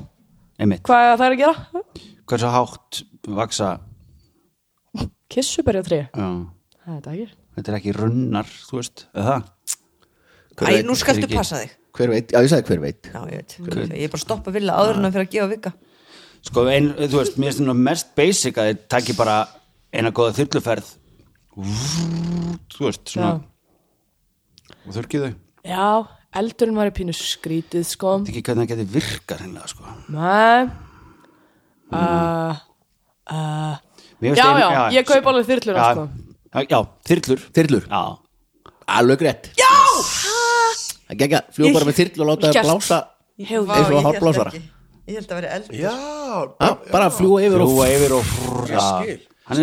[0.60, 0.82] Einmitt.
[0.84, 1.84] Hvað er það er að gera?
[2.30, 3.00] hversu hátt
[3.40, 3.68] vaksa
[5.30, 6.00] Kissuberja tré?
[6.10, 6.28] Já,
[6.84, 7.26] Það er þetta ekki.
[7.56, 9.76] Þetta er ekki runnar þú veist, eða það?
[10.60, 11.76] Æ, nú skaltu passa þig.
[11.96, 13.08] Hver veit, já ég sagði hver veit.
[13.10, 15.50] Já, ég veit, ég er bara að stoppa vilja áður en að fyrir að gefa
[15.50, 15.72] vika
[16.40, 19.34] Sko, ein, þú veist, mér finnst það mest basic að þið takki bara
[19.92, 20.92] eina góða þyrluferð.
[22.72, 23.32] Þú veist, svona
[24.86, 25.34] og þurrkið þau.
[25.68, 25.88] Já,
[26.36, 28.18] eldurinn var í pínu skrítið sko.
[28.22, 29.94] Þetta ekki hvernig það geti virkað hreinlega, sko.
[30.14, 30.70] Nei.
[31.90, 32.58] Uh,
[33.30, 33.76] uh,
[34.20, 36.08] Já, ein- já, ég kaup alveg þyrluna, já, sko.
[36.54, 37.40] já, já, þyrlur.
[37.56, 38.02] Þyrlur, Já,
[39.00, 39.48] alveg rétt.
[39.58, 39.70] Já!
[41.10, 42.98] Það gegja, fljúa bara með þyrlu og láta það blása
[43.40, 44.52] Eins og hárblásara.
[44.52, 44.62] ekki.
[45.08, 45.94] Ég held að vera eld Já,
[46.60, 48.84] Já, bara fljúa yfir og Rúa yfir og já,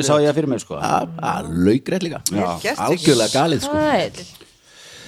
[0.01, 0.75] er sá ég það fyrir mig, sko.
[0.75, 2.19] Alveg rétt líka.
[2.75, 3.77] Algjörlega galið sko.
[3.77, 4.36] Sæl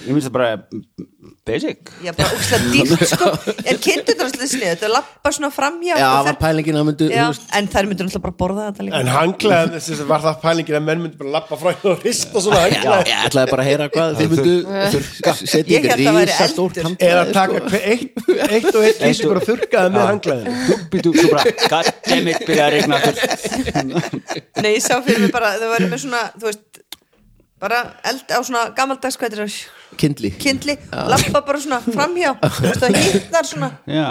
[0.00, 0.48] Ég finnst það bara
[1.44, 1.90] basic.
[2.04, 3.26] Já, bara úkslega dýrt sko.
[3.68, 7.08] En kindur það svolítið snið, þetta lappa svona framhjá Já, og var pælingin að myndu
[7.12, 7.24] Já,
[7.58, 9.00] en þær myndur náttúrulega bara borða þetta líka.
[9.02, 12.04] En hanglaðan, þess að var það pælingin að menn myndi bara lappa frá hérna og
[12.06, 14.54] rista svona Já, hanglaðan ég ætlaði bara að heyra hvað þið myndu
[15.50, 16.88] setja Ég ykkur hélt að væri rísastórt eldur.
[16.88, 17.66] handklæði, Eða taka sko.
[17.68, 18.12] hver- eitt,
[18.56, 20.48] eitt og eitt kísi bara þurrkaði með hanglaðin
[20.94, 23.90] Býtu, svo bara, goddammit, byrja að regna aftur.
[24.64, 26.80] Nei, ég sá fyrir mig bara, þau væri með svona, þú veist
[27.60, 29.56] bara eld á svona gamaldags hvað er það,
[29.98, 32.34] Kindli kindli lappa bara svona framhjá.
[32.80, 33.70] Það hittnar svona.
[33.90, 34.10] Já,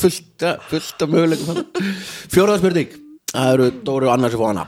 [0.00, 1.60] fullt, ja, fullt af möguleikum
[2.32, 2.96] Fjóraða spurning.
[3.32, 4.64] Það eru Dóri og Annars að fá hana.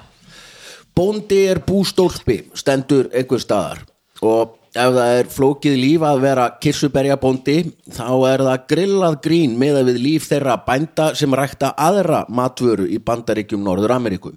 [0.95, 3.83] Bóndi er bústólpi stendur einhver staðar.
[4.25, 7.59] Og ef það er flókið líf að vera kirsuberja bóndi
[7.95, 12.99] þá er það grillað grín með við líf þeirra bænda sem rækta aðra matvöru í
[12.99, 14.35] bandaríkjum Norður Ameríku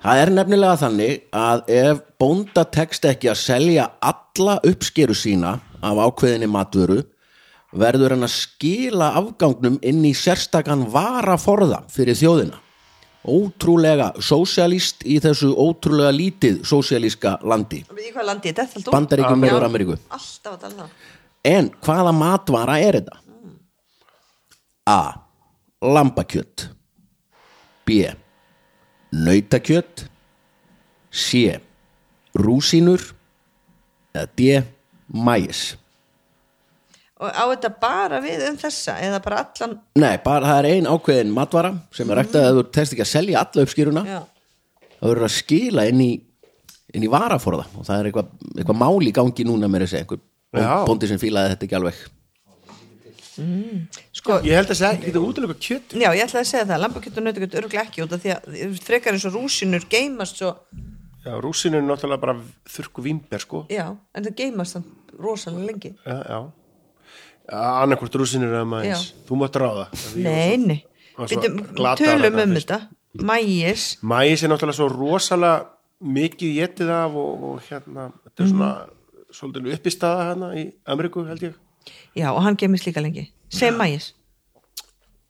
[0.00, 6.00] Það er nefnilega þannig að ef bónda tekst ekki að selja alla uppskeru sína af
[6.06, 7.02] ákveðinni matvöru
[7.76, 12.58] verður hann að skila afgangnum inn í sérstakann varaforða fyrir þjóðina
[13.28, 19.44] ótrúlega sósialist í þessu ótrúlega lítið sósialíska landi í hvað landi þetta er alltaf Bandaríkjum
[19.44, 19.50] Já.
[19.52, 21.18] Norður Ameríku Alltaf að tala um það
[21.50, 23.16] En hvaða matvara er þetta?
[24.90, 25.00] A.
[25.80, 26.66] Lambakjött
[27.88, 28.02] B.
[29.10, 30.04] Nautakjött
[31.10, 31.58] C.
[32.38, 33.02] Rúsínur
[34.14, 34.60] eða D.
[35.10, 35.74] Mæs
[37.20, 39.74] Og á þetta bara við um þessa eða bara allan?
[39.98, 42.46] Nei, bara það er ein ákveðin matvara sem er ræktað.
[42.48, 44.20] Að þú test ekki að selja alla uppskýruna Já,
[44.94, 46.10] það verður að skila inn í
[46.96, 47.66] inn í varaforða.
[47.76, 50.22] Og það er eitthvað, eitthvað mál í gangi núna með þessi einhver
[50.88, 52.00] bóndi sem fílaði þetta ekki alveg
[54.20, 56.82] sko Ég held að segja ekki þetta útilega kjött Já, ég ætlaði að segja það,
[56.84, 60.54] lambakjöt og nautakjöt örgulega ekki út af því að frekar eins og rúsinur geymast svo,
[61.20, 62.34] Já, rúsinu er náttúrulega bara
[62.70, 63.66] þurrku vimber sko.
[63.68, 64.86] Já, en það geymast þann
[65.20, 65.90] rosalega lengi.
[66.06, 66.38] Já, já.
[67.60, 68.96] Annarkvort rúsinur eða maður Já.
[69.28, 69.84] Þú mátt ráða.
[70.16, 70.78] Nei, nei,
[71.18, 72.78] glataðar tölum um þetta,
[73.26, 75.58] mægis, Mæs er náttúrulega svo rosalega
[76.00, 78.70] mikið getið af og, og hérna, þetta er svona
[79.36, 81.58] svolítið uppistaða hérna í Ameríku held ég
[82.16, 83.28] já, og hann geymist líka lengi.
[83.50, 84.12] Sem mægis,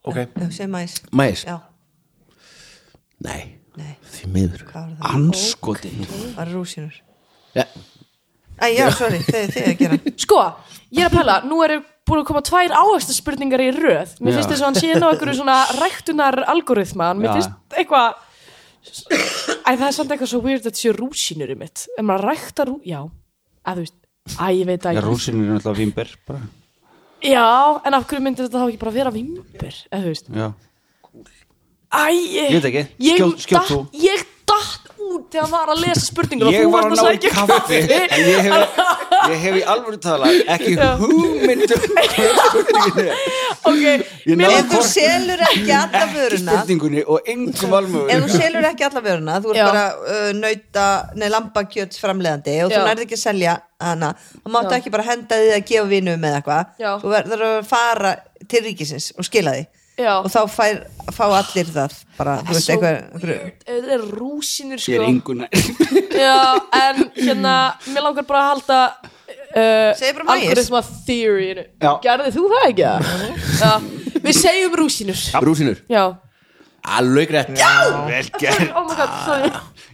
[0.03, 0.99] Ok, já, sem mægis.
[1.13, 1.43] Mæs?
[1.45, 1.59] Já,
[3.21, 3.41] Nei,
[3.77, 5.15] nei, því miður hvað var það?
[5.15, 6.05] Anskotin
[6.37, 6.95] Var rúsinur.
[7.53, 7.65] ja,
[8.61, 9.97] Æ, já, sorry, þið, þið að gera.
[10.25, 10.39] Sko,
[10.93, 14.49] ég er að pæla, nú eru búin að koma tvær áhersluspurningar í röð Mér finnst
[14.51, 17.33] þess að hann sé ná einhverju svona ræktunar algoritma Mér Já.
[17.37, 18.27] finnst eitthvað
[18.81, 22.27] Æ, það er samt eitthvað svo weird að þetta sé rúsínur í mitt Ef maður
[22.31, 22.79] rækta rú...
[22.85, 23.01] Já,
[23.61, 23.97] að þú veist
[24.39, 26.41] Æ, ég veit Já, ekki rúsinir er náttúrulega vimber bara.
[27.21, 29.45] Já, en af hverju myndir þetta þá ekki bara vera vimbur
[29.91, 30.47] Eða þú veist Já,
[31.91, 32.83] Æ, ég, Ég veit ekki.
[33.03, 33.79] Ég, Skjót- skjót datt- þú.
[33.99, 34.25] ég
[34.61, 37.79] datt út þegar hann var að lesa spurningur og Ég var að ná kaffi.
[37.81, 38.75] En ég hef,
[39.31, 40.91] ég hef í alvöru tala Ekki Já.
[41.01, 43.25] hugmynd um hvað spurningin er.
[43.71, 43.83] Ok,
[44.29, 48.23] Ég mér náði Ef þú selur ekki alla Ekki vöruna, spurningunni og engum almögu ef
[48.25, 49.65] þú selur ekki alla vöruna, þú ert Já.
[49.67, 50.87] bara uh, nauta,
[51.17, 55.41] nei, lambakjöt framleiðandi og þú nærði ekki að selja hana, þá máttu ekki bara henda
[55.41, 58.15] því að gefa vinum með eitthvað, þú verður að fara
[58.51, 59.67] til ríkisins og skila því
[60.01, 60.13] Já.
[60.19, 60.79] og þá fær,
[61.13, 63.63] fá allir það bara, þú veist, Svo eitthvað, weird.
[63.69, 65.09] Þetta er rúsinur Ég er sko.
[65.11, 65.45] engun
[66.21, 66.37] Já,
[66.81, 67.55] en hérna
[67.91, 68.79] Mér langar bara að halda
[69.51, 70.25] uh.
[70.31, 71.53] Algoritma theory.
[72.05, 72.89] Gerði þú það ekki?
[73.61, 73.71] Já,
[74.25, 76.03] við segjum rúsinur rúsinur Já,
[76.97, 77.51] alveg rétt.
[78.73, 79.51] Oh my god, sorry.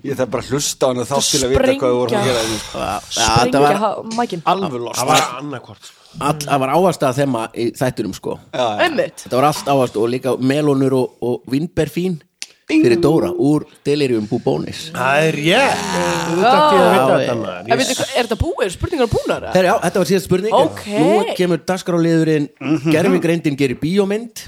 [0.08, 2.28] Ég þarf bara að hlusta á hana þá til að vita hvað þú voru að
[2.30, 2.44] gera.
[2.48, 4.44] Ja, þetta Sprengja var, ha- mækin.
[4.48, 5.00] Alveg lost.
[5.02, 5.90] Það var annarkvort
[6.20, 8.38] all, það var áast að þemma í þættunum sko.
[8.54, 9.26] Einmitt.
[9.26, 12.20] Þetta var allt áast og líka melónur og, og vindberfín
[12.68, 15.84] fyrir Dóra úr Delirium Bubónis Það er rétt.
[16.28, 18.64] Þú þátt ég að vita Já, þetta ég- maður En veitu, hvað, er þetta búið?
[18.66, 19.38] Er spurningar búnar?
[19.46, 19.54] eða?
[19.54, 20.82] Herra, já, þetta var síðast spurning Ok.
[20.98, 22.92] Nú kemur dagskráliðurinn mm -hmm.
[22.92, 24.44] Gerfigreindin gerir bíómynd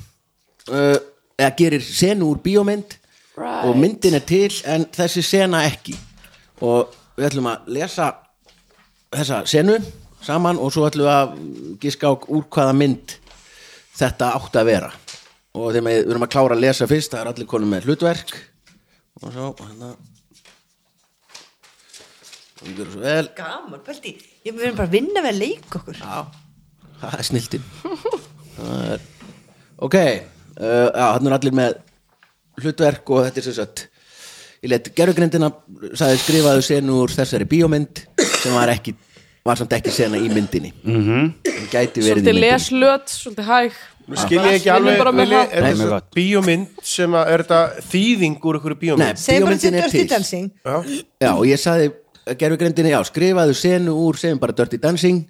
[0.67, 0.97] uh,
[1.39, 2.99] eða gerir senu úr bíómynd.
[3.39, 3.65] Right.
[3.65, 5.95] og myndin er til en þessi sena ekki.
[6.61, 8.13] Og við ætlum að lesa
[9.15, 9.77] þessa senu
[10.25, 11.33] saman og svo ætlum við að
[11.83, 13.15] giska á úr hvaða mynd
[13.99, 14.91] þetta átti að vera.
[15.57, 18.35] Og þegar við erum að klára að lesa fyrst það er allir konum með hlutverk.
[19.19, 19.93] Og svo hérna.
[22.59, 23.25] Og við svo vel.
[23.37, 24.13] Gaman, pælti,
[24.45, 25.99] ég verður bara að vinna við að leika okkur.
[26.03, 26.49] Já,
[26.99, 27.65] það er sniltin
[28.59, 29.05] það er
[29.79, 31.77] ok, uh, já, hann er allir með
[32.59, 33.85] hlutverk og þetta er sem sagt
[34.59, 35.51] ég let gerfugrindina
[35.97, 38.03] sagði skrifaðu senu úr þessari bíómynd
[38.41, 38.95] sem var ekki
[39.45, 40.73] var samt ekki sena í myndinni.
[40.83, 41.31] Mm -hmm.
[41.71, 42.41] gæti verið í Svolítið myndinni.
[42.41, 43.71] leslöt, svolítið hæg.
[44.09, 45.49] Nú skil ég ekki alveg það.
[45.53, 47.61] Er Nei, þetta bíómynd sem að er þetta
[47.91, 50.07] þýðing úr einhverju Nei, bíómynd til bíómyndin er Dirty til.
[50.09, 50.51] Dancing.
[50.65, 50.83] Já.
[51.21, 51.91] já, og ég sagði
[52.37, 55.27] gerfugrindina, já, skrifaðu senu úr segjum bara Dirty Dancing.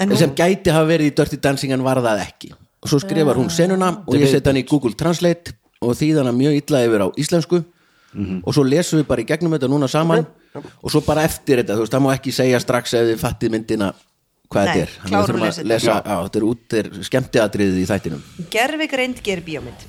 [0.00, 2.52] En sem gæti hafa verið í Dirty Dancing en var það ekki.
[2.82, 6.32] Og svo skrifar hún senuna og ég setja hann í Google Translate og þýð hana
[6.36, 7.64] mjög illa yfir á íslensku.
[8.44, 10.26] Og svo lesum við bara í gegnum þetta núna saman
[10.62, 13.54] og svo bara eftir þetta, þú veist, það má ekki segja strax ef þið fattið
[13.56, 13.90] myndina
[14.50, 14.94] hvað þetta er.
[15.02, 18.24] Þannig að þurfum að lesa á, þetta er út er skemmtiatriðið í þættinum.
[18.54, 19.86] Gerfigreind gerir bíómynd.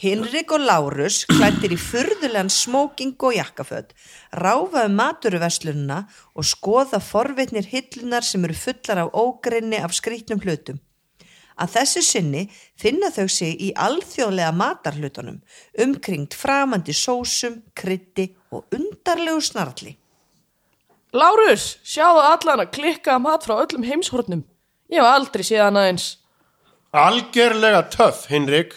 [0.00, 3.90] Hinrik og Lárus klættir í furðulegan smóking og jakkaföt
[4.32, 5.98] ráfa um maturverslununa
[6.32, 10.80] og skoða forvitnir hillunar sem eru fullar af ógreinni af skrýtnum hlutum.
[11.60, 12.46] Að þessu sinni
[12.80, 15.42] finna þau sig í alþjóðlega matarhlutunum
[15.84, 19.98] umkringt framandi sósum, krytti og undarlegu snarli
[21.10, 24.44] Lárus, sjáðu allan að klikka mat frá öllum heimshornum
[24.90, 26.10] Ég hef aldrei séð hana eins
[26.94, 28.76] Algerlega töff, Hinrik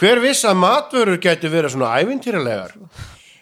[0.00, 2.76] Hver viss að matvörur gæti verið svona ævintýralegar?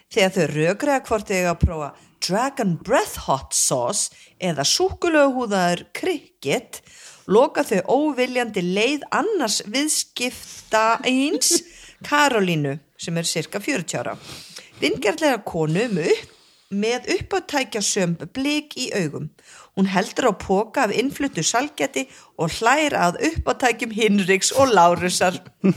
[0.08, 1.88] þegar þau rökriða hvort eiga að prófa
[2.24, 4.08] Dragon Breath Hot Sauce
[4.42, 6.80] eða súkulöguhúðaður Cricket
[7.28, 11.60] loka þau óviljandi leið annars viðskipta eins
[12.08, 14.16] Karolínu sem er cirka 40 ára.
[14.80, 16.34] Vingjarlega konu með, upp,
[16.68, 19.30] með uppáttækja sömb blik í augum.
[19.76, 25.40] Hún heldur á póka af innfluttu salgeti og hlær að uppáttækjum Hinriks og Lárusar.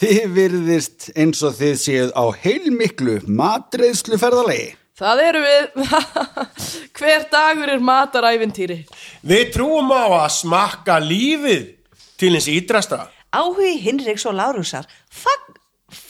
[0.00, 4.74] Þið virðist eins og þið séuð á heilmiklu matreiðslu ferðalegi.
[5.00, 5.86] Það eru við
[6.98, 8.82] Hver dagur er matarævintýri
[9.24, 11.70] Við trúum á að smakka lífið
[12.20, 13.06] til hins ídrasta.
[13.32, 15.39] Áhugi Hinriks og Lárusar fang,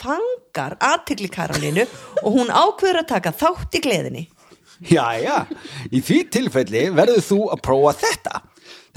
[0.00, 1.86] fangar aðtikli Karolínu
[2.24, 4.28] og hún ákveður að taka þátt í gleðinni.
[4.80, 5.42] Jæja,
[5.92, 8.40] í því tilfelli verður þú að prófa þetta.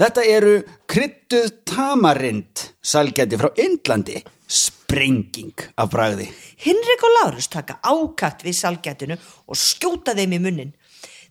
[0.00, 0.54] Þetta eru
[0.90, 4.22] kryttuð tamarind salgæti frá Indlandi.
[4.48, 6.26] Sprenging af bragði.
[6.64, 10.74] Hinrik og Lárus taka ákatt við salgætinu og skjóta þeim í munnin.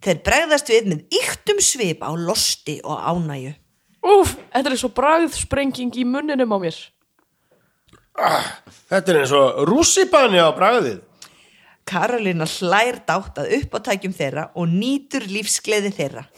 [0.04, 3.54] Þeir bregðast við með yktum svip á losti og ánæju.
[4.04, 6.80] Úf, þetta er svo bragðsprenging í munninum á mér
[8.14, 11.02] Þetta er eins og rússipanni á bragðið.
[11.90, 16.24] Karolina hlær dátt að uppátækjum þeirra og nýtur lífsgleði þeirra.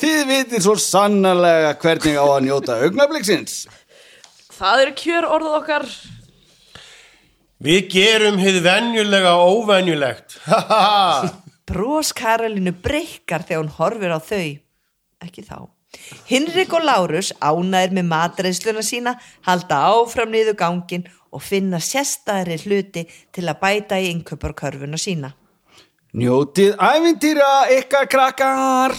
[0.00, 3.58] Þið vitir svo sannarlega hvernig á að njóta augnabliksins.
[4.56, 5.86] Það eru kjör orðað okkar
[7.60, 10.38] Við gerum hið venjulega óvenjulegt.
[10.46, 11.28] Haha.
[11.68, 14.48] Brós Karolínu breykar þegar hún horfir á þau.
[15.20, 15.68] Ekki þá.
[16.30, 19.16] Hinrik og Lárus ánæðir með matreiðsluna sína,
[19.46, 25.32] halda áfram niður gangin og finna sérstæðri hluti til að bæta í innköparkörfuna sína.
[26.14, 28.94] Njótið ævintýra ykkar krakkar.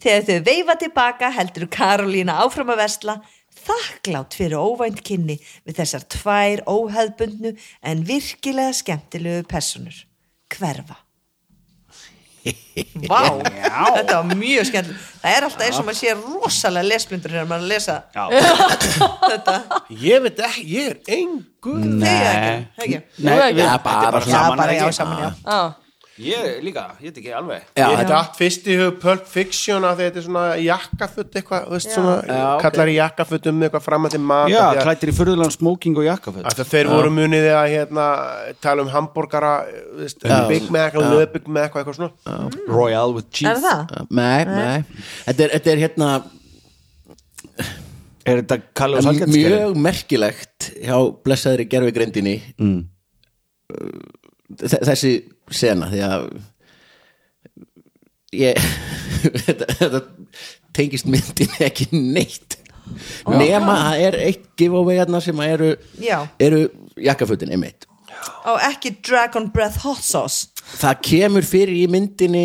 [0.00, 3.18] Þegar þau veifa tilbaka heldur Karolína áfram að vesla,
[3.60, 5.36] þakklátt fyrir óvænt kynni
[5.68, 7.52] við þessar tvær óhefbundnu
[7.84, 10.04] en virkilega skemmtilegu personur.
[10.52, 10.96] Hverfa.
[13.10, 13.20] Vá,
[13.96, 15.08] þetta var mjög skemmtilegt.
[15.20, 17.96] Það er alltaf eins og maður sé rosalega lesblindur þegar maður er að lesa
[19.26, 19.56] þetta.
[20.00, 21.82] Ég veit ekki, ég er engur.
[21.84, 22.08] Nei,
[23.20, 25.20] þetta er bara bara Já, saman.
[25.20, 25.58] já,
[26.20, 26.30] já.
[26.30, 27.62] Ég líka, ég veit ekki alveg.
[27.74, 31.32] Já, ég þetta- þetta allt fyrst í hug Pulp Fiction að þetta er svona jakkafutt
[31.40, 32.62] eitthvað, þú veist svona, Já, ok.
[32.66, 35.16] kallar í jakkafutt um eitthvað fram að til mat Já, af því að- klættir í
[35.20, 36.44] fyrðulega smóking og jakkaföld.
[36.44, 38.06] að þeir voru muniði að hérna,
[38.60, 39.54] tala um hambúrgara
[39.96, 43.50] þú veist, Big Mac og Löbig Mac og eitthvað svona Royal with cheese.
[43.50, 44.06] Er það?
[44.10, 44.84] Nei, nei
[45.26, 46.22] Þetta er, þetta er hérna
[48.26, 49.48] Er þetta Kalli og Salgætskeri?
[49.48, 52.84] mjög merkilegt hjá blessaðri gerfi greindinni mm.
[54.58, 55.12] Þessi
[55.50, 56.24] sena því að
[58.40, 58.58] ég
[59.46, 60.00] þetta, þetta
[60.76, 62.58] tengist myndin ekki neitt
[63.30, 65.70] nema að það er eitt giveaway hérna sem að eru,
[66.02, 66.18] Já.
[66.42, 66.64] eru
[66.98, 67.86] jakkafutin einmitt
[68.44, 70.50] Og ekki Dragon Breath Hot Sauce.
[70.76, 72.42] það kemur fyrir í myndinni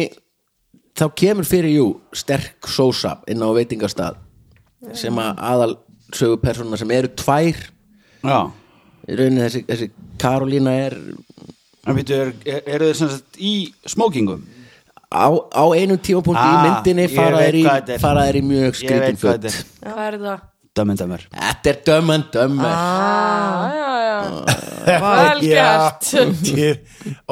[0.95, 4.21] þá kemur fyrir jú sterk sósa inn á veitingastað
[4.95, 5.73] sem að aðal
[6.15, 7.57] sögu persóna sem eru tvær
[8.23, 8.39] Já.
[9.09, 9.89] í rauninni þessi, þessi
[10.21, 10.95] Karolína er
[11.85, 13.53] er, er, eru þeir sem sagt í
[13.85, 14.41] smókingum?
[15.15, 18.35] á, á einum tímapunkti í Ah, myndinni ég fara þeir í, er.
[18.35, 20.43] í mjög skritin hvað föt þetta Hvað er það?
[20.75, 21.21] Dömmen, dömmer.
[21.31, 26.09] þetta er dömmen dömmer Ah, já, já Vel gert
[26.51, 26.81] Ég-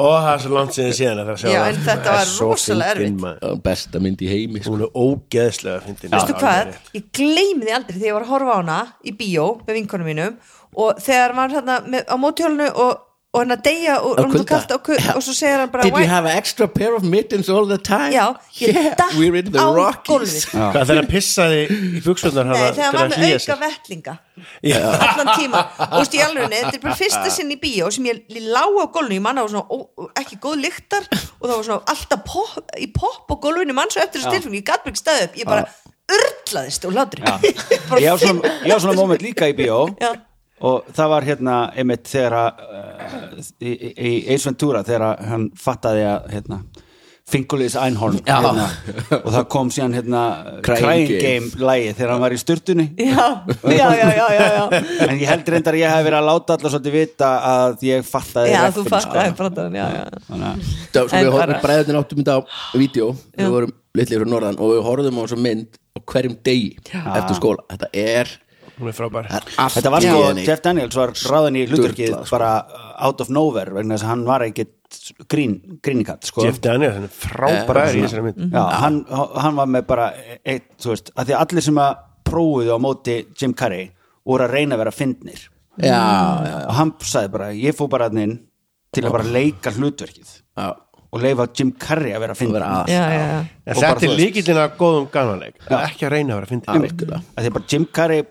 [0.00, 2.94] og það er svo langt sinni síðan að það sjá Já, en þetta var rosalega
[2.94, 3.62] erfitt.
[3.66, 4.72] besta mynd í heimi sko.
[4.74, 8.54] hún er ógeðslega fyndin Veistu hvað, ég gleymi því aldrei þegar ég var að horfa
[8.54, 10.38] á hana í bíó með vinkonum mínum
[10.74, 13.04] og þegar maður hérna með, á mótjólinu og,
[13.34, 16.28] og hann að deyja og, og, og, og svo segir hann bara did you have
[16.30, 18.12] an extra pair of mittens all the time?
[18.14, 18.28] Já,
[18.60, 20.06] ég yeah, datt we're in the á Rockies.
[20.06, 20.44] gólfið.
[20.54, 24.14] Hvað þegar hann pissaði í buksvöldnar Nei, þegar hann var með auka vettlinga.
[24.70, 25.62] Allan tíma.
[25.88, 28.22] Og veist ég alveg, þetta er bara fyrsta sinn í bíó sem ég
[28.54, 31.80] lá á gólfinu, ég manna á svona ó, ekki góð lyktar og það var svona
[31.94, 35.02] alltaf pop, í pop á gólfinu mann svo eftir þessu tilfengi, ég gatt mig ekki
[35.02, 35.40] staðið upp.
[35.42, 35.66] Ég bara
[36.14, 37.24] urlaðist og látri
[38.04, 38.16] Ég á
[38.78, 39.88] svona, moment líka í bíó.
[39.98, 40.14] Já.
[40.62, 46.06] Og það var hérna einmitt þegar að uh, í, í, Ace Ventura þegar hann fattaði
[46.12, 46.62] að hérna
[47.24, 48.34] Fingulis Einhorn Já.
[48.36, 48.66] hérna,
[49.16, 50.22] og það kom síðan hérna
[50.64, 51.46] Crying Crying Game.
[51.56, 52.84] Lægi þegar hann var í sturtunni.
[53.00, 53.28] Já,
[53.64, 54.80] já, já, já, já, já.
[55.06, 58.04] en ég held reyndar að ég hef verið að láta allar svolítið vita að ég
[58.04, 60.52] fattaði já þú fattaði brandarann, já, já.
[60.90, 62.40] Sko, En við bræðin áttum þetta á
[62.76, 63.08] vídeo.
[63.40, 67.40] Við vorum litlir frá norðan og við horfum á þessu mynd á hverjum degi eftir
[67.40, 67.64] skóla.
[67.72, 68.34] Þetta er,
[68.78, 70.22] hún er frábær Þetta var sko.
[70.44, 72.36] Jeff Daniels var ráðan í Sturlað, sko.
[72.36, 72.50] bara
[73.08, 74.98] out of nowhere vegna þess að hann var ekkit
[75.30, 75.54] grín,
[75.84, 76.44] grínikat sko.
[76.46, 80.08] Jeff Daniels, hann er frábær í þessari mynd Já, hann, hann var með bara
[80.44, 81.94] eitt, þú veist, að því allir sem að
[82.24, 83.90] prófuðu á móti Jim Carrey
[84.24, 88.38] voru að reyna að vera fyndnir og hann sagði bara, ég fór bara inn
[88.94, 90.68] til að bara leika hlutverkið já.
[91.14, 92.60] Og leifa Jim Carrey að vera að finna
[92.90, 93.40] já, já, já.
[93.70, 97.20] En þetta er líkillin að góðum gananleik ekki að reyna að vera að Algjörlega.
[97.38, 98.24] að því bara Jim Carrey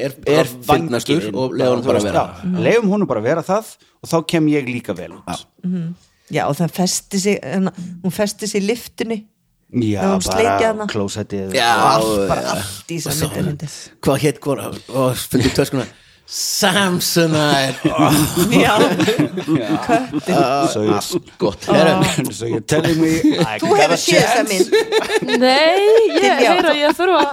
[0.00, 2.60] Er- er fyndnastur og leyfum honum bara að vera það.
[2.64, 3.72] leifum honum bara að vera það
[4.02, 5.42] og þá kem ég líka vel út
[6.32, 7.72] já, og það festi sig hérna,
[8.04, 9.18] hún festi sig í liftunni
[9.72, 10.86] já, hún bara hana.
[10.88, 13.68] klósettið Já, allt, bara allt í þess að myndi
[14.00, 15.84] hvað hétt hvora og fundið töskuna
[16.28, 17.80] Samsonite
[18.50, 18.74] já,
[19.48, 21.64] you, allt gott.
[22.42, 24.68] You're telling me I þú hefur séð þess að chance mynd.
[25.40, 25.80] Nei,
[26.20, 27.24] ég heyra ég þurfa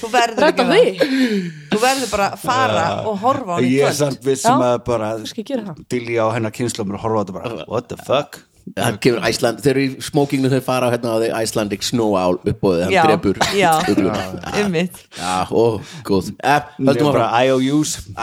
[0.00, 1.38] þú verður rætta að gera því
[1.70, 4.72] þú verður bara að fara og horfa á hann í ég er samt vissum Já.
[4.72, 6.18] að bara Skal ég það?
[6.18, 8.42] Á hennar kynnslumur og horfa á þetta bara what the fuck
[8.76, 12.38] það kemur Æsland þeir eru í smókingnu þau fara hérna á því Icelandic snow owl
[12.42, 13.72] uppbóðið hann Já, drefur já.
[15.18, 15.64] já, ó,
[16.08, 16.30] góð.
[16.42, 17.96] Eh, höldum er bara áfram IOUs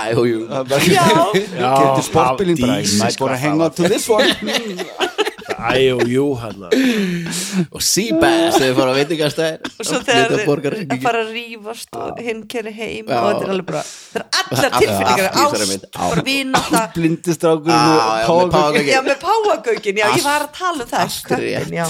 [1.59, 4.27] já, Getur sportbílinn bara I dísi, might sko, wanna hang out to this one
[5.55, 9.69] Og jú hann og Seabass þegar fara að veitingastæðir.
[9.79, 13.69] Og svo þegar þeir fara að rífast og hinn keri heim og þetta er alveg
[13.69, 18.91] bara það er allar tilfinningar ást, bara vinnáta blindistrákur Já, með páfagaukin.
[18.91, 21.73] já, með páagaukin, já, ég var að tala um það rétt.
[21.75, 21.87] já,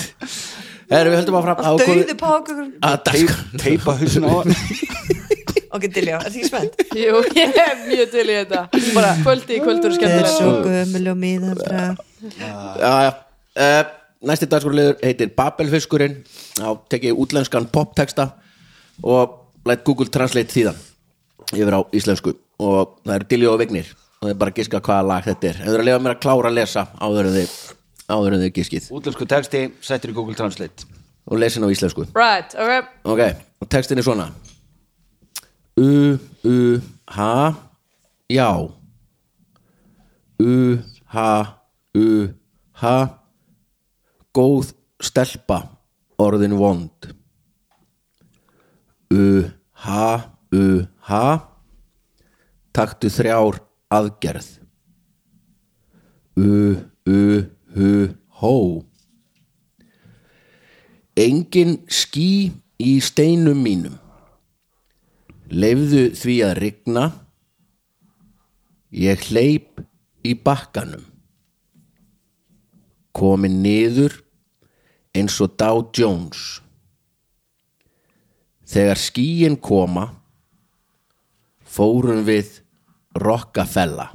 [0.86, 2.98] Erum við höldum áfram að dauði páagaukin að
[3.64, 4.34] teipa hausin á
[5.76, 6.82] ok, til já, er það ekki spennt?
[6.96, 8.62] Jú, ég er mjög til í þetta.
[8.96, 11.86] Bara kvöldi í kvöldur það er skemmtilegt svo gömul og miðaldra.
[12.40, 13.12] Já, já
[13.60, 13.84] uh,
[14.26, 16.16] Næsti dagskorliður heitir Babelfiskurinn.
[16.58, 18.32] Já, tekið ég útlenskan poptexta
[19.06, 19.36] og
[19.68, 20.80] lætt Google Translate þýðan
[21.54, 22.34] yfir á íslensku.
[22.64, 23.92] Og það eru Dilljó og Vignir.
[24.22, 25.60] Og þið bara giska hvaða lag þetta er.
[25.60, 27.54] En þau eru að lifa mér að klára að lesa áður en þið
[28.16, 28.88] áður en þið giskið.
[28.98, 30.88] Útlensku texti settir í Google Translate.
[31.30, 32.08] Og lesin á íslensku.
[32.16, 32.90] Right, ok.
[33.14, 33.22] Ok,
[33.62, 34.30] og textin er svona.
[35.78, 36.58] U, U,
[37.14, 37.36] ha
[38.32, 38.50] Já.
[40.40, 40.78] U,
[41.14, 41.30] ha,
[41.94, 42.08] U,
[42.82, 42.96] ha
[44.36, 45.62] Góð stelpa
[46.20, 47.12] orðin vond.
[49.14, 49.48] U,
[49.86, 50.08] ha,
[50.52, 50.66] U,
[51.08, 51.28] ha
[52.76, 53.62] Taktu þrjár
[53.96, 54.48] aðgerð.
[56.36, 56.76] U,
[57.08, 57.22] U,
[57.78, 57.92] hu,
[58.42, 58.56] hó
[61.16, 63.96] Engin ský í steinum mínum.
[65.48, 67.06] Leifðu því að rigna.
[68.92, 69.80] Ég hleyp
[70.28, 71.06] í bakkanum.
[73.16, 74.25] Komin niður
[75.16, 76.60] eins og Dow Jones.
[78.66, 80.10] Þegar skýin koma
[81.64, 82.60] fórum við
[83.16, 84.10] Rockafella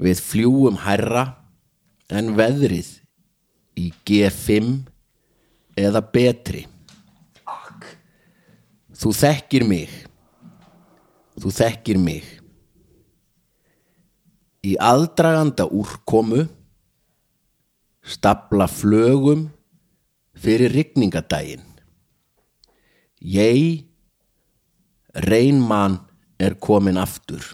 [0.00, 1.26] Við fljúum hærra
[2.08, 2.88] en veðrið
[3.76, 4.70] í G5
[5.80, 6.62] eða betri.
[9.00, 9.92] Þú þekkir mig.
[11.40, 12.24] Þú þekkir mig.
[14.64, 16.46] Í aðdraganda úrkomu
[18.10, 19.46] stapla flögum
[20.40, 21.66] fyrir rigningadaginn
[23.20, 23.84] Ég
[25.28, 25.98] reynmann
[26.40, 27.44] er komin aftur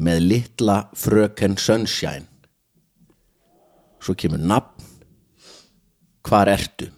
[0.00, 2.24] með litla fröken Sunshine.
[4.00, 4.86] Svo kemur nafn
[6.24, 6.88] hvar ertu?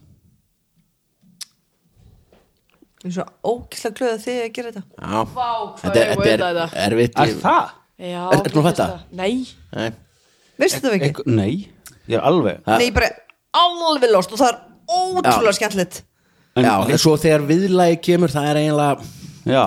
[3.05, 3.25] Ég er svo
[3.99, 4.85] glöð að þið að gera þetta.
[4.95, 6.85] Já, Vá, hvað þetta, ég þetta veit er þetta.
[6.87, 7.75] erfitt er það?
[8.05, 8.87] Já, Er- fatta?
[9.19, 9.35] Nei,
[9.75, 9.91] Nei,
[10.63, 11.11] veistu það ekki?
[11.11, 11.55] Einhver, nei,
[12.11, 12.61] ég er alveg.
[12.67, 12.77] Ha?
[12.79, 13.11] nei, ég bara
[13.55, 14.61] alveg lost og það er
[14.95, 16.03] ótrúlega skemmtilegt.
[16.55, 18.95] En, Já, en svo þegar viðlagi kemur það er eiginlega
[19.51, 19.65] já.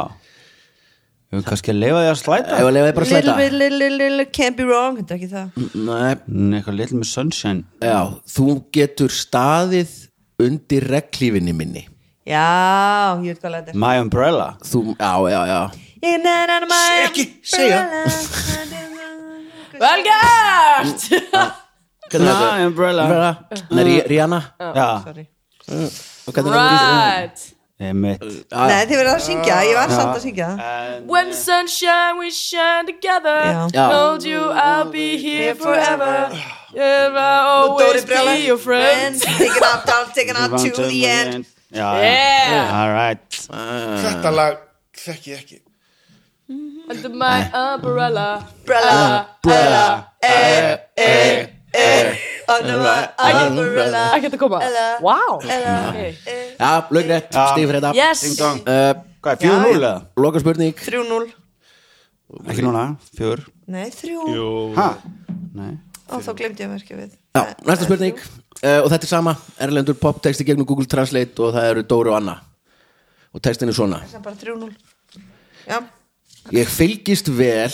[1.28, 2.56] Ég vil kannski að leifa því að slæta.
[2.62, 5.12] Ef að lefa þið bara að little slæta little, little, little, can't be wrong þetta
[5.14, 5.48] er ekki það.
[5.76, 7.64] Nei, Mm, Eitthvað little með sunshine.
[7.84, 7.98] Já,
[8.32, 8.46] þú
[8.78, 9.98] getur staðið
[10.40, 11.84] undir reglífinni minni.
[12.28, 13.80] Já, ég veit hvað þetta er.
[13.84, 14.48] My umbrella.
[14.64, 15.60] Þú, já, já, já.
[16.08, 17.84] Ég er nær maður Ekki segja.
[19.84, 21.66] vel gert
[22.10, 22.66] Hvernig er My þetta?
[22.68, 23.04] umbrella.
[23.04, 23.36] Umbrella?
[23.72, 24.42] Nei, Rí- Rihanna?
[24.60, 25.28] Já, Sorry.
[26.28, 27.22] Og hvernig er þetta?
[27.22, 27.54] Right.
[27.80, 28.22] Einmitt.
[28.52, 30.48] Nei, þið verður að syngja, ég var samt að syngja.
[31.06, 33.42] When the sunshine we shine together.
[33.46, 33.68] Já.
[33.74, 33.90] Já.
[33.92, 36.30] Told you I'll be here forever.
[36.74, 38.34] Yeah, I'll Dóri always Brjálæ.
[38.36, 39.22] be your friend.
[39.22, 41.46] Taking up, down, taking up to the end.
[41.72, 42.82] Já, Yeah.
[42.82, 43.20] all right.
[43.30, 44.58] Þetta lag
[44.96, 45.60] þekki ég ekki.
[46.90, 48.44] Under my umbrella.
[48.66, 50.08] Brella, Umbrella.
[50.24, 51.57] Under my umbrella
[54.18, 54.60] Ekki að koma.
[55.04, 55.42] Wow.
[55.44, 57.92] Já, lögrétt, stíf fyrir þetta.
[58.64, 59.92] Uh, Hvað er, fjögur núl eða?
[60.24, 61.28] Loka spurning 3-0
[62.52, 62.84] Ekki núna,
[63.18, 63.42] fjögur.
[63.72, 64.48] Nei, 3 Jú,
[64.78, 64.88] Ha?
[65.58, 65.74] Nei.
[66.08, 67.16] Ó, þá glemdi ég að merkja við.
[67.36, 68.20] Já, næsta spurning.
[68.64, 72.20] uh, Og þetta er sama, erlendur poptexti gegnum Google Translate og það eru Dóri og
[72.22, 72.38] Anna.
[73.36, 74.00] Og textin er svona.
[74.08, 74.72] Það er bara 3-0
[75.68, 75.82] Já,
[76.56, 77.74] Ég fylgist vel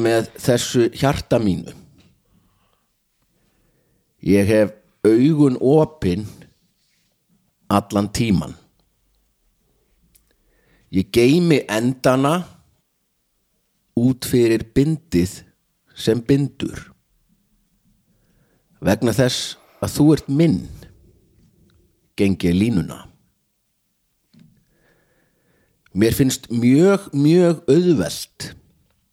[0.00, 1.74] með þessu hjarta mínu
[4.28, 4.74] Ég hef
[5.08, 6.26] augun opin
[7.72, 8.52] allan tíman.
[10.92, 12.42] Ég geymi endana
[13.96, 15.40] út fyrir bindið
[15.96, 16.90] sem bindur.
[18.84, 20.62] Vegna þess að þú ert minn,
[22.18, 23.02] gengi ég línuna.
[25.98, 28.52] Mér finnst mjög, mjög auðvelt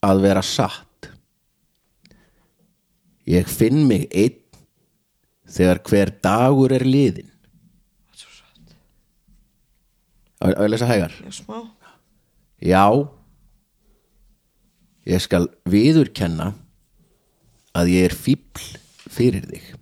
[0.04, 1.08] að vera satt.
[3.26, 4.45] Ég finn mig einn
[5.56, 7.30] þegar hver dagur er liðin.
[10.36, 11.14] Á ég að lesa hægar?
[11.24, 11.56] Já, smá.
[12.60, 12.84] Já,
[15.08, 16.50] ég skal viðurkenna
[17.76, 18.66] að ég er fíbl
[19.12, 19.72] fyrir þig.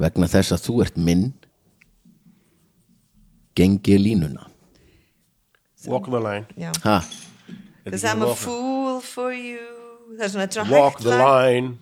[0.00, 1.26] Vegna þess að þú ert minn
[3.58, 4.46] gengi línuna.
[5.90, 6.46] Walk the line.
[7.84, 9.58] Because I'm a fool for you.
[10.18, 11.78] Það er svona, Walk the line.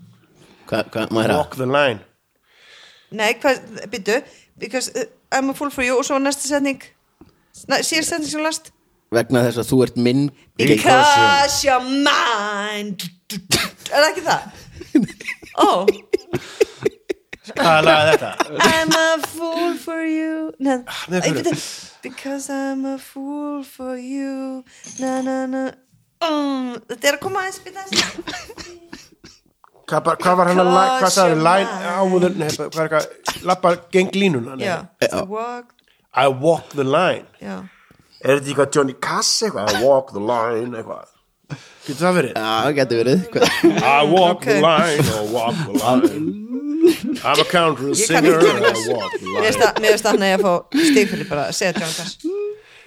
[0.68, 2.07] Hva, maður Walk the line
[3.10, 4.18] Nei, hvað, byttu
[4.58, 5.96] Because uh, I'm a fool for you.
[5.98, 6.82] Og svo næsta setning.
[7.54, 8.72] Síðan setning sem last.
[9.14, 10.24] Vegna þess að þú ert minn
[10.58, 12.98] Because you're mine.
[13.32, 14.42] Er það ekki það?
[15.64, 15.86] Ó,
[17.48, 18.58] Hvað lag er þetta?
[18.60, 20.50] I'm a fool for you.
[20.60, 20.76] Nei,
[21.08, 21.38] fyrir.
[21.38, 21.54] bíddu.
[22.04, 24.62] Because I'm a fool for you.
[25.00, 25.62] Na na na.
[26.20, 28.98] Um, Þetta er að koma aðeins býta aðeins
[29.88, 30.78] Hvað, hvað var hann að?
[31.00, 31.92] Hvað sagði line mine.
[31.98, 32.34] áður?
[32.36, 34.56] Nei, hvað er eitthvað Lappa geng línuna
[35.28, 35.74] walk
[36.14, 37.56] I walk the line Já,
[38.24, 39.72] Er þetta eitthvað Johnny Cass eitthvað?
[39.78, 41.14] I walk the line eitthvað
[41.88, 42.34] Getur það verið?
[42.36, 43.20] Já, það getur verið
[43.80, 44.44] I walk Ok.
[44.50, 46.44] the line or walk the line
[47.24, 50.36] I'm a country singer Johnny I walk the line mér finnst það hann að ég
[50.36, 50.54] að fá
[50.90, 52.12] stig fyrir bara að segja John Cass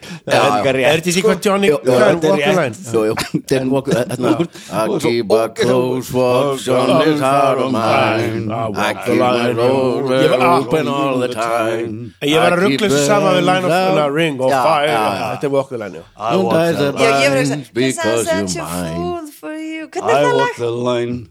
[0.01, 2.57] er líka Er rétt þetta eitthvað Johnny Jú, jú, Cass þetta er walk the rétt.
[2.61, 2.75] line?
[2.91, 4.31] Jú, jú, then walk hérna,
[4.71, 8.51] I keep a close watch on this heart of mine.
[8.51, 12.13] I keep my doors Ég var- open all the time.
[12.21, 14.49] Ég var að I keep ruggla þessu saman við Line of them the Ring og
[14.51, 14.87] Já, Fire.
[14.87, 15.27] já, já.
[15.35, 16.03] Þetta er walk the line já.
[16.17, 18.47] I Don't walk die the the Já, ég var lines að segja because I'm you're
[18.47, 18.95] such a mine.
[18.95, 19.87] fool for you.
[19.87, 20.55] Hvernig er I það walk lag?
[20.57, 21.27] the line.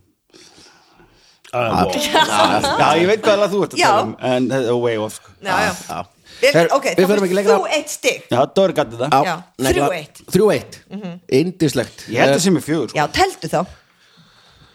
[1.53, 3.89] I walk Já, ég veit hvað lag þú ert að Já.
[3.91, 5.31] tala um En þetta er way off sko.
[5.43, 6.05] Já, já Já.
[6.41, 7.57] Við- Her- Ok, við þá förum ekki lengra.
[7.59, 8.23] þú eitt stig.
[8.31, 10.25] Já, Dóri gæti það Já, Já, negla- 3-1.
[10.33, 10.81] 3-1
[11.41, 12.97] Indislegt Ég held að sem er fjögur sko.
[12.99, 13.67] Já, teltu þá.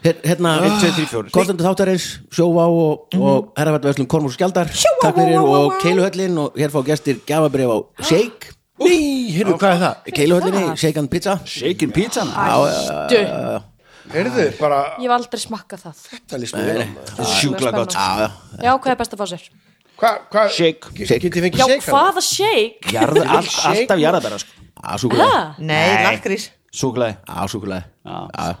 [0.04, 4.68] Her- Hérna, 1, 2, 3, 4 Kostendur þáttarins, Sjóvá og, og herraværdverslum Kormús Skjaldar.
[4.70, 5.72] Sjóvá, Takk fyrir og.
[5.82, 8.52] Keiluhöllin og hér fá gestir gafabrif á Shake.
[8.78, 10.12] Ný, heyrðu, hvað er það?
[10.14, 11.40] Keiluhöllinni, Shake and Pizza.
[11.44, 12.22] Shaken pizza
[13.10, 13.62] Dö,
[14.12, 16.02] Heyrðu, bara ég hef aldrei smakkað það.
[16.12, 17.96] Þetta líst mér er sjúkla gott.
[17.96, 19.48] Já, hvað er best að fá sér?
[19.96, 20.90] Shake.
[20.92, 22.92] Getið fengið Já, shake hvaða shake?
[22.92, 24.50] Jarð, all, Alltaf jarðabæra sko.
[24.76, 25.54] já, súkulega Ha?
[25.58, 26.50] Nei, lakrís.
[27.26, 28.28] Já, súkulega Já.
[28.36, 28.56] Já,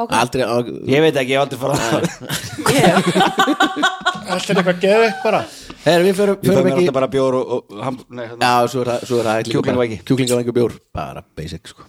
[0.00, 0.12] Ok.
[0.16, 0.56] aldrei á,
[0.88, 1.78] Ég veit ekki, ég hef aldrei farað
[4.30, 5.40] Alltaf eitthvað geðveikt bara.
[5.84, 8.26] Her, Við förum, Ég fæ förum mér ekki alltaf bara bjór og, og ham, nei,
[8.30, 8.40] hérna.
[8.46, 9.96] Já, svo er það- svo er það líka bara- Kjúklingavæki.
[10.06, 11.82] Kjúklingavæki og bjór, bara basic sko.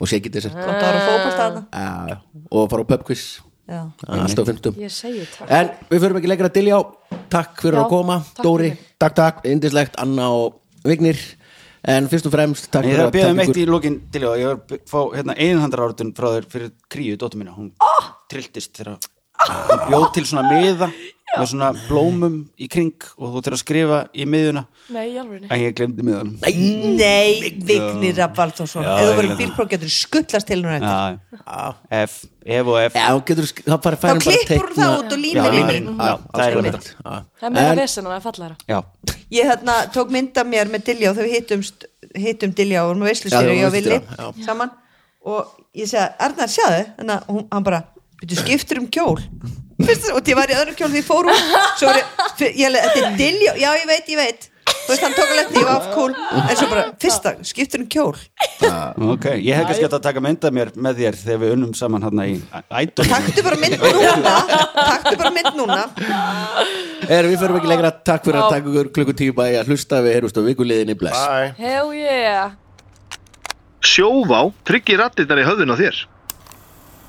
[0.00, 2.16] Og Shake dessert Gott að vera fókbalt að það Já, já.
[2.52, 5.50] og fara á pubquiz Já Alltaf fimmstum Ég segi takk.
[5.52, 6.78] En við förum ekki lengra til já
[7.28, 8.94] Takk fyrir Já, að koma, takk Dóri fyrir.
[8.98, 11.18] Takk, takk, indislegt, Anna og Vignir.
[11.88, 14.24] En fyrst og fremst, takk Ég fyrir þarf að beða um eitt í lókin til
[14.28, 17.54] og ég var að fá hérna einhandra áratun frá þér fyrir kríu, dóttur mína.
[17.56, 18.08] Hún oh!
[18.32, 18.96] trilltist þegar
[19.46, 20.88] hún bjóð til svona miða
[21.28, 25.60] með svona blómum í kring og þú til að skrifa í miðuna Nei, alveg en
[25.60, 26.38] ég glemdi miðanum.
[26.96, 32.14] Nei, Vignir Rapp Valþórsson Já, Ef þú verður bílpróf getur skullast til hún F,
[32.48, 32.96] F og F.
[32.96, 36.56] Já, þú getur, bara Þá færum bara klippur það út og inn Já, það er
[36.56, 36.88] konar.
[37.04, 38.80] Það er meira En- vesen en það er fallara Já,
[39.36, 41.84] Ég hérna tók mynd af mér með Dilja og þau hittumst
[42.16, 44.00] hittum Dilja og þau veislusýri voru ég og Vili
[44.48, 44.70] saman.
[45.28, 46.84] Og ég segi, Arnar, sjáðu?
[47.04, 47.82] Að hún- hann bara,
[48.20, 49.16] byrju skiptur um kjól?
[49.78, 51.42] Fyrst, og ég var í öðrum kjól því ég fór úr
[51.78, 54.48] svo var ég, ég þetta er Dilja já, ég veit, ég veit.
[54.68, 56.14] Þú veist, hann tók alveg eftir, ég var cool.
[56.40, 58.14] En svo bara, fyrsta, skiptur um kjól?
[59.12, 62.06] Ok, ég hef kannski hægt að taka mynda mér með þér þegar við unnum saman
[62.06, 62.38] hérna í
[62.80, 64.34] ædol taktu bara mynd núna.
[64.78, 65.78] Taktu bara mynd núna.
[67.04, 70.00] Er, við förum ekki lengra, takk fyrir að taka ykkur klukkutíma í að hlusta.
[70.04, 70.96] Við heyrumst á vikuliðinni.
[70.98, 71.20] Bless.
[71.20, 71.52] Bye.
[71.60, 72.56] Hell yeah.
[73.84, 76.00] Sjóvá tryggir rattirnar í höfðun á þér.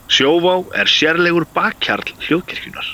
[0.09, 2.87] Sjóvá er sérlegur bakkjarl hljóðkirkjunar.